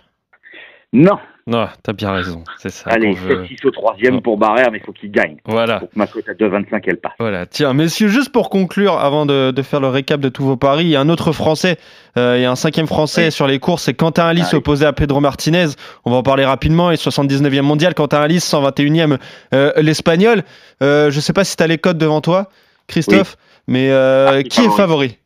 Non, 0.93 1.17
Non, 1.47 1.67
t'as 1.83 1.93
bien 1.93 2.11
raison. 2.11 2.43
C'est 2.57 2.71
ça. 2.71 2.89
Allez, 2.89 3.13
qu'on 3.13 3.21
veut. 3.21 3.43
7-6 3.43 3.67
au 3.67 3.71
troisième 3.71 4.19
pour 4.23 4.35
Barrère, 4.37 4.71
mais 4.71 4.79
il 4.79 4.83
faut 4.83 4.91
qu'il 4.93 5.11
gagne. 5.11 5.37
Voilà. 5.45 5.77
Pour 5.79 5.91
que 5.91 5.97
ma 5.99 6.07
cote 6.07 6.27
à 6.27 6.33
2,25 6.33 6.81
elle 6.87 6.97
passe. 6.97 7.11
Voilà, 7.19 7.45
tiens, 7.45 7.73
messieurs, 7.73 8.07
juste 8.07 8.31
pour 8.31 8.49
conclure, 8.49 8.97
avant 8.97 9.27
de, 9.27 9.51
de 9.51 9.61
faire 9.61 9.79
le 9.79 9.87
récap 9.89 10.19
de 10.19 10.29
tous 10.29 10.43
vos 10.43 10.57
paris, 10.57 10.85
il 10.85 10.89
y 10.89 10.95
a 10.95 11.01
un 11.01 11.07
autre 11.09 11.31
Français, 11.33 11.77
euh, 12.17 12.37
il 12.37 12.41
y 12.41 12.45
a 12.45 12.49
un 12.51 12.55
cinquième 12.55 12.87
Français 12.87 13.25
Oui. 13.25 13.31
sur 13.31 13.45
les 13.45 13.59
courses, 13.59 13.83
c'est 13.83 13.93
Quentin 13.93 14.25
Alice 14.25 14.53
oui. 14.53 14.57
opposé 14.57 14.87
à 14.87 14.93
Pedro 14.93 15.19
Martinez. 15.19 15.67
On 16.03 16.09
va 16.09 16.17
en 16.17 16.23
parler 16.23 16.45
rapidement, 16.45 16.89
est 16.89 16.95
79e 16.95 17.61
mondial, 17.61 17.93
Quentin 17.93 18.21
Alice 18.21 18.51
121e 18.51 19.19
euh, 19.53 19.71
l'Espagnol. 19.77 20.41
Euh, 20.81 21.11
je 21.11 21.19
sais 21.19 21.33
pas 21.33 21.43
si 21.43 21.55
tu 21.55 21.61
as 21.61 21.67
les 21.67 21.77
codes 21.77 21.99
devant 21.99 22.21
toi, 22.21 22.49
Christophe, 22.87 23.37
mais 23.67 23.91
euh, 23.91 24.39
Ah, 24.39 24.41
qui 24.43 24.61
est 24.61 24.63
favori. 24.63 24.77
favori? 24.77 25.17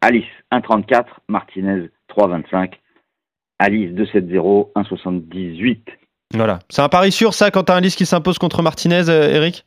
Alice, 0.00 0.24
1,34. 0.52 1.04
Martinez, 1.28 1.90
3,25. 2.16 2.72
Alice, 3.58 3.90
2,70. 3.92 4.68
1,78. 4.76 5.78
Voilà, 6.34 6.58
c'est 6.68 6.82
un 6.82 6.88
pari 6.88 7.10
sûr 7.10 7.32
ça, 7.34 7.50
Quentin 7.50 7.76
Alice 7.76 7.96
qui 7.96 8.04
s'impose 8.06 8.38
contre 8.38 8.62
Martinez, 8.62 9.08
euh, 9.08 9.30
Eric? 9.30 9.64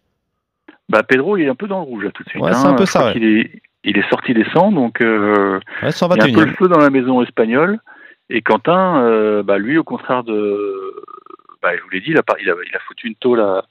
Bah 0.89 1.03
Pedro, 1.03 1.37
il 1.37 1.43
est 1.45 1.49
un 1.49 1.55
peu 1.55 1.67
dans 1.67 1.79
le 1.79 1.85
rouge 1.85 2.03
là 2.03 2.11
tout 2.11 2.23
de 2.23 2.29
suite. 2.29 2.41
Ouais, 2.43 2.51
hein. 2.51 2.53
c'est 2.53 2.67
un 2.67 2.73
peu 2.75 2.85
Je 2.85 2.91
ça, 2.91 3.05
ouais. 3.07 3.13
qu'il 3.13 3.23
est, 3.23 3.61
il 3.83 3.97
est 3.97 4.09
sorti 4.09 4.33
des 4.33 4.45
100, 4.53 4.71
donc 4.73 5.01
euh, 5.01 5.59
Ouais, 5.81 5.89
il 5.89 6.17
y 6.17 6.19
a 6.21 6.23
un 6.25 6.33
peu 6.33 6.41
121e. 6.41 6.45
le 6.45 6.53
feu 6.53 6.67
dans 6.67 6.79
la 6.79 6.89
maison 6.89 7.21
espagnole. 7.23 7.79
Et 8.29 8.41
Quentin, 8.41 9.03
euh, 9.03 9.41
bah, 9.43 9.57
lui, 9.57 9.77
au 9.77 9.83
contraire 9.83 10.23
de, 10.23 10.93
bah, 11.61 11.75
je 11.75 11.81
vous 11.81 11.89
l'ai 11.89 11.99
dit, 12.01 12.11
il 12.11 12.17
a, 12.17 12.23
pas- 12.23 12.35
il 12.41 12.49
a, 12.49 12.53
il 12.69 12.75
a 12.75 12.79
foutu 12.87 13.07
une 13.07 13.15
tôle 13.15 13.41
à, 13.41 13.63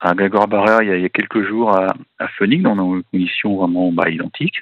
à 0.00 0.14
Grégoire 0.14 0.46
Barrère 0.48 0.82
il 0.82 0.88
y 0.88 0.92
a, 0.92 0.96
il 0.96 1.02
y 1.02 1.06
a 1.06 1.08
quelques 1.08 1.42
jours 1.48 1.74
à, 1.76 1.94
à 2.18 2.28
Phoenix, 2.28 2.62
dans 2.62 2.76
des 2.76 3.02
conditions 3.10 3.56
vraiment 3.56 3.90
bah, 3.90 4.08
identiques. 4.10 4.60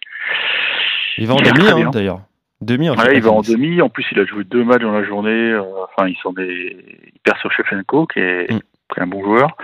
Il 1.18 1.26
va 1.26 1.34
en 1.34 1.38
Il 1.38 1.52
demi, 1.52 1.82
hein, 1.82 1.90
d'ailleurs. 1.90 2.20
Demi, 2.62 2.88
en 2.88 2.94
Ouais, 2.96 3.16
il 3.16 3.22
va 3.22 3.30
en 3.32 3.42
demi. 3.42 3.82
En 3.82 3.88
plus, 3.90 4.06
il 4.12 4.18
a 4.20 4.24
joué 4.24 4.44
deux 4.44 4.64
matchs 4.64 4.80
dans 4.82 4.92
la 4.92 5.04
journée. 5.04 5.52
euh, 5.52 5.62
Enfin, 5.84 6.08
ils 6.08 6.16
sont 6.16 6.32
des, 6.32 6.76
il 7.14 7.20
perd 7.22 7.38
sur 7.38 7.52
Shevchenko, 7.52 8.06
qui 8.06 8.20
est, 8.20 8.50
Mm. 8.50 8.58
qui 8.92 8.98
est 9.00 9.02
un 9.02 9.06
bon 9.06 9.22
joueur. 9.22 9.56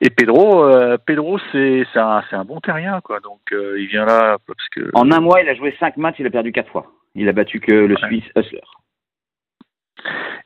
Et 0.00 0.10
Pedro, 0.10 0.64
euh, 0.64 0.96
Pedro, 1.04 1.38
c'est 1.52 1.86
c'est 1.92 1.98
un, 1.98 2.22
un 2.32 2.44
bon 2.44 2.60
terrien, 2.60 3.00
quoi. 3.02 3.20
Donc, 3.20 3.40
euh, 3.52 3.76
il 3.78 3.86
vient 3.86 4.04
là 4.06 4.38
parce 4.46 4.68
que. 4.70 4.90
En 4.94 5.10
un 5.10 5.20
mois, 5.20 5.40
il 5.42 5.48
a 5.48 5.54
joué 5.54 5.74
5 5.80 5.96
matchs, 5.98 6.16
il 6.18 6.26
a 6.26 6.30
perdu 6.30 6.52
4 6.52 6.70
fois. 6.70 6.86
Il 7.14 7.28
a 7.28 7.32
battu 7.32 7.60
que 7.60 7.72
le 7.72 7.94
Ouais. 7.94 8.06
Suisse 8.08 8.24
Hustler. 8.36 8.60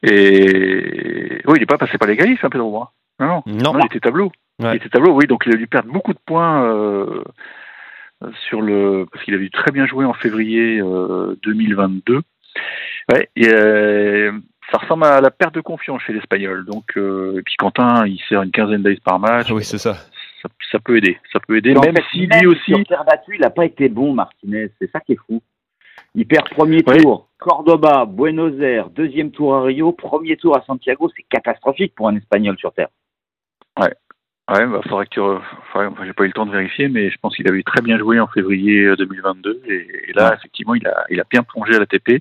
Et 0.02 1.42
oui, 1.46 1.54
il 1.56 1.60
n'est 1.60 1.66
pas 1.66 1.78
passé 1.78 1.98
par 1.98 2.08
les 2.08 2.16
galifs, 2.16 2.44
hein, 2.44 2.50
Pedro. 2.50 2.82
hein. 2.82 2.88
Non, 3.18 3.26
non. 3.26 3.42
Non, 3.46 3.72
Non, 3.74 3.80
il 3.80 3.86
était 3.86 4.00
tableau. 4.00 4.32
Ouais. 4.60 4.72
Il 4.72 4.76
était 4.76 4.88
tableau, 4.88 5.12
oui. 5.12 5.26
Donc, 5.26 5.42
il 5.46 5.54
a 5.54 5.56
dû 5.58 5.66
perdre 5.66 5.90
beaucoup 5.92 6.12
de 6.14 6.18
points 6.24 6.64
euh, 6.64 7.22
sur 8.48 8.60
le 8.60 9.06
parce 9.10 9.24
qu'il 9.24 9.34
avait 9.34 9.44
dû 9.44 9.50
très 9.50 9.72
bien 9.72 9.86
jouer 9.86 10.04
en 10.04 10.12
février 10.14 10.80
euh, 10.80 11.36
2022. 11.42 12.20
Ouais. 13.12 13.28
Et, 13.36 13.48
euh, 13.48 14.32
ça 14.70 14.78
ressemble 14.78 15.04
à 15.04 15.20
la 15.20 15.30
perte 15.30 15.54
de 15.54 15.60
confiance 15.60 16.02
chez 16.02 16.12
l'Espagnol. 16.12 16.64
Donc, 16.64 16.96
euh, 16.96 17.38
et 17.38 17.42
puis 17.42 17.54
Quentin, 17.58 18.06
il 18.06 18.20
sert 18.28 18.42
une 18.42 18.52
quinzaine 18.52 18.82
d'aces 18.82 19.00
par 19.00 19.18
match. 19.18 19.48
Ah 19.50 19.54
oui, 19.54 19.64
c'est 19.64 19.78
ça. 19.78 19.94
ça, 20.42 20.48
ça 20.70 20.78
peut 20.78 20.96
aider. 20.96 21.18
Ça 21.32 21.40
peut 21.40 21.56
aider, 21.56 21.74
même 21.74 21.96
fait, 21.96 22.04
si 22.12 22.26
même 22.26 22.40
lui 22.40 22.46
aussi. 22.48 22.72
Sur 22.72 22.84
terre 22.84 23.04
battue, 23.04 23.34
il 23.34 23.40
n'a 23.40 23.50
pas 23.50 23.64
été 23.64 23.88
bon, 23.88 24.14
Martinez. 24.14 24.70
C'est 24.80 24.90
ça 24.90 25.00
qui 25.00 25.12
est 25.12 25.18
fou. 25.26 25.42
Il 26.14 26.26
perd 26.26 26.48
premier 26.50 26.82
Ouais. 26.86 26.98
tour, 26.98 27.28
Cordoba, 27.38 28.04
Buenos 28.04 28.60
Aires, 28.60 28.90
deuxième 28.90 29.30
tour 29.30 29.54
à 29.54 29.62
Rio, 29.62 29.92
premier 29.92 30.36
tour 30.36 30.56
à 30.56 30.62
Santiago. 30.64 31.10
C'est 31.16 31.24
catastrophique 31.28 31.94
pour 31.94 32.08
un 32.08 32.16
Espagnol 32.16 32.56
sur 32.58 32.72
terre. 32.72 32.88
Ouais, 33.78 33.94
bah, 34.48 34.80
faudrait 34.88 35.06
que 35.06 35.10
tu. 35.10 35.20
re- 35.20 35.40
enfin, 35.68 35.92
j'ai 36.04 36.12
pas 36.12 36.24
eu 36.24 36.28
le 36.28 36.32
temps 36.32 36.46
de 36.46 36.50
vérifier, 36.52 36.88
mais 36.88 37.10
je 37.10 37.16
pense 37.22 37.36
qu'il 37.36 37.48
avait 37.48 37.62
très 37.62 37.82
bien 37.82 37.98
joué 37.98 38.18
en 38.18 38.26
février 38.26 38.84
euh, 38.84 38.96
2022. 38.96 39.62
Et, 39.68 39.72
et 40.08 40.12
là, 40.14 40.30
Ouais. 40.30 40.34
effectivement, 40.36 40.74
il 40.74 40.86
a, 40.86 41.04
il 41.10 41.20
a 41.20 41.24
bien 41.30 41.42
plongé 41.42 41.74
à 41.76 41.78
la 41.78 41.86
TP. 41.86 42.20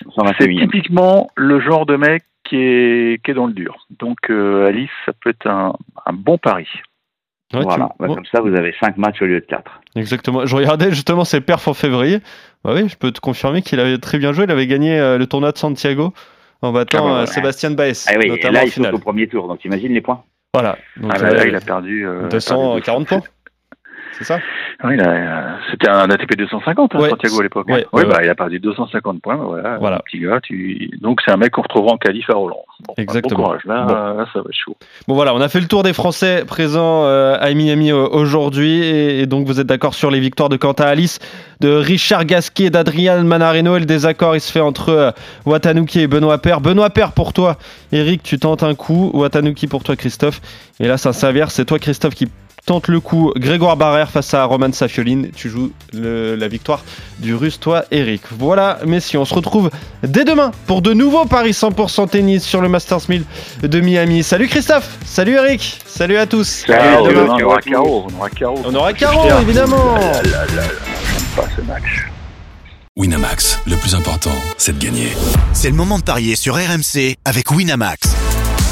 C'est 0.00 0.08
121e. 0.08 0.60
typiquement 0.62 1.30
le 1.36 1.60
genre 1.60 1.86
de 1.86 1.96
mec 1.96 2.24
qui 2.44 2.56
est, 2.56 3.22
qui 3.24 3.30
est 3.30 3.34
dans 3.34 3.46
le 3.46 3.52
dur. 3.52 3.86
Donc, 4.00 4.18
euh, 4.30 4.66
Alice, 4.66 4.90
ça 5.06 5.12
peut 5.20 5.30
être 5.30 5.46
un, 5.46 5.74
un 6.06 6.12
bon 6.12 6.36
pari. 6.38 6.66
Ouais, 7.54 7.60
tu- 7.60 7.64
voilà. 7.66 7.90
Bah, 8.00 8.08
Comme 8.08 8.24
ça, 8.32 8.40
vous 8.40 8.54
avez 8.56 8.74
5 8.80 8.96
matchs 8.96 9.22
au 9.22 9.26
lieu 9.26 9.38
de 9.40 9.44
4. 9.46 9.80
Exactement. 9.94 10.44
Je 10.46 10.56
regardais 10.56 10.90
justement 10.90 11.24
ses 11.24 11.40
perfs 11.40 11.68
en 11.68 11.74
février. 11.74 12.18
Bah 12.64 12.72
oui, 12.74 12.88
je 12.88 12.96
peux 12.96 13.12
te 13.12 13.20
confirmer 13.20 13.62
qu'il 13.62 13.78
avait 13.78 13.98
très 13.98 14.18
bien 14.18 14.32
joué. 14.32 14.44
Il 14.44 14.50
avait 14.50 14.66
gagné 14.66 14.98
euh, 14.98 15.18
le 15.18 15.26
tournoi 15.26 15.52
de 15.52 15.58
Santiago 15.58 16.12
en 16.62 16.72
battant 16.72 17.06
Ah 17.06 17.10
bah 17.10 17.20
euh. 17.22 17.26
Sébastien 17.26 17.70
Baez, 17.72 17.92
Ah 18.08 18.12
oui, 18.18 18.26
et 18.40 18.50
là, 18.50 18.64
il 18.64 18.70
finale. 18.70 18.94
au 18.94 18.98
premier 18.98 19.28
tour. 19.28 19.46
Donc, 19.48 19.64
imagine 19.64 19.92
les 19.92 20.00
points. 20.00 20.24
Voilà. 20.54 20.76
Donc, 20.98 21.12
Ah, 21.14 21.18
bah, 21.18 21.28
euh, 21.28 21.34
là, 21.34 21.46
il 21.46 21.54
a 21.54 21.60
perdu. 21.60 22.06
euh, 22.06 22.28
240 22.28 23.06
perdu 23.06 23.06
points. 23.08 23.22
C'est 24.18 24.24
ça 24.24 24.38
Oui, 24.84 24.94
il 24.94 25.00
a- 25.02 25.08
euh, 25.10 25.56
c'était 25.70 25.88
un 25.88 26.08
ATP 26.10 26.36
250, 26.36 26.94
hein, 26.94 26.98
Ouais. 26.98 27.08
Santiago 27.10 27.40
à 27.40 27.42
l'époque. 27.42 27.66
Ouais, 27.68 27.86
Oui, 27.92 28.02
bah, 28.08 28.18
il 28.22 28.28
a 28.28 28.34
perdu 28.34 28.58
250 28.60 29.20
points. 29.22 29.36
bah, 29.36 29.44
Voilà, 29.46 29.78
Voilà. 29.78 29.98
Petit 30.04 30.20
gars, 30.20 30.40
tu... 30.42 30.90
Donc, 31.00 31.20
c'est 31.24 31.32
un 31.32 31.36
mec 31.36 31.52
qu'on 31.52 31.62
retrouvera 31.62 31.94
en 31.94 31.96
qualif 31.96 32.28
à 32.30 32.34
Roland. 32.34 32.62
Bon, 32.86 32.94
bah, 32.96 33.02
Exactement. 33.02 33.38
Bon 33.40 33.44
courage. 33.46 33.62
Là, 33.64 33.84
Bon. 33.84 33.92
là, 33.94 34.26
ça 34.32 34.40
va 34.40 34.44
être 34.48 34.52
chaud. 34.56 34.76
Bon 35.08 35.14
voilà, 35.14 35.34
on 35.34 35.40
a 35.40 35.48
fait 35.48 35.60
le 35.60 35.66
tour 35.66 35.82
des 35.82 35.92
Français 35.92 36.44
présents 36.46 37.04
euh, 37.04 37.36
à 37.40 37.52
Miami 37.54 37.90
euh, 37.90 38.06
aujourd'hui 38.10 38.82
et, 38.82 39.20
et 39.20 39.26
donc 39.26 39.46
vous 39.46 39.60
êtes 39.60 39.66
d'accord 39.66 39.94
sur 39.94 40.10
les 40.10 40.20
victoires 40.20 40.48
de 40.48 40.56
Quentin 40.56 40.84
Alice, 40.84 41.18
de 41.60 41.68
Richard 41.70 42.24
Gasquet, 42.24 42.70
d'Adrian 42.70 43.22
Manarino 43.24 43.76
et 43.76 43.80
le 43.80 43.86
désaccord 43.86 44.34
il 44.36 44.40
se 44.40 44.50
fait 44.52 44.60
entre 44.60 44.88
euh, 44.90 45.10
Watanuki 45.46 46.00
et 46.00 46.06
Benoît 46.06 46.38
Père. 46.38 46.60
Benoît 46.60 46.90
Père 46.90 47.12
pour 47.12 47.32
toi, 47.32 47.56
Eric 47.92 48.22
tu 48.22 48.38
tentes 48.38 48.62
un 48.62 48.74
coup, 48.74 49.10
Watanuki 49.14 49.66
pour 49.68 49.82
toi 49.84 49.96
Christophe 49.96 50.40
et 50.80 50.88
là 50.88 50.96
ça 50.96 51.12
s'avère 51.12 51.50
c'est 51.50 51.64
toi 51.64 51.78
Christophe 51.78 52.14
qui 52.14 52.28
tente 52.66 52.88
le 52.88 53.00
coup 53.00 53.32
Grégoire 53.36 53.76
Barrère 53.76 54.10
face 54.10 54.32
à 54.34 54.44
Roman 54.44 54.72
Safioline, 54.72 55.30
tu 55.34 55.48
joues 55.50 55.72
le- 55.92 56.36
la 56.36 56.48
victoire 56.48 56.84
du 57.18 57.34
russe 57.34 57.58
toi 57.58 57.84
Eric. 57.90 58.22
Voilà 58.38 58.78
messieurs, 58.86 59.18
on 59.18 59.24
se 59.24 59.34
retrouve 59.34 59.70
dès 60.02 60.24
demain 60.24 60.52
pour 60.66 60.80
de 60.82 60.92
nouveaux 60.92 61.24
paris 61.24 61.52
100% 61.52 62.08
tennis 62.08 62.44
sur 62.44 62.60
le 62.60 62.68
Masters 62.68 63.00
1000 63.08 63.24
de 63.62 63.80
Miami. 63.80 64.22
Salut 64.22 64.48
Christophe, 64.48 64.88
salut 65.04 65.34
Eric, 65.34 65.80
salut 65.86 66.16
à 66.16 66.26
tous. 66.26 66.64
Salut, 66.66 66.78
À 66.88 67.02
demain. 67.02 67.22
demain. 67.24 67.36
on 67.40 67.44
aura 67.44 67.60
Caro. 67.60 68.06
On 68.10 68.14
aura 68.18 68.30
Caro. 68.30 68.58
On 68.64 68.74
aura 68.74 68.92
Caro 68.92 69.28
évidemment. 69.40 69.94
Pas 71.36 71.44
ce 71.56 71.62
match. 71.62 72.06
Winamax, 72.96 73.58
le 73.66 73.76
plus 73.76 73.94
important, 73.94 74.30
c'est 74.58 74.78
de 74.78 74.84
gagner. 74.84 75.08
C'est 75.54 75.70
le 75.70 75.74
moment 75.76 75.98
de 75.98 76.04
parier 76.04 76.36
sur 76.36 76.54
RMC 76.56 77.16
avec 77.24 77.50
Winamax. 77.50 78.14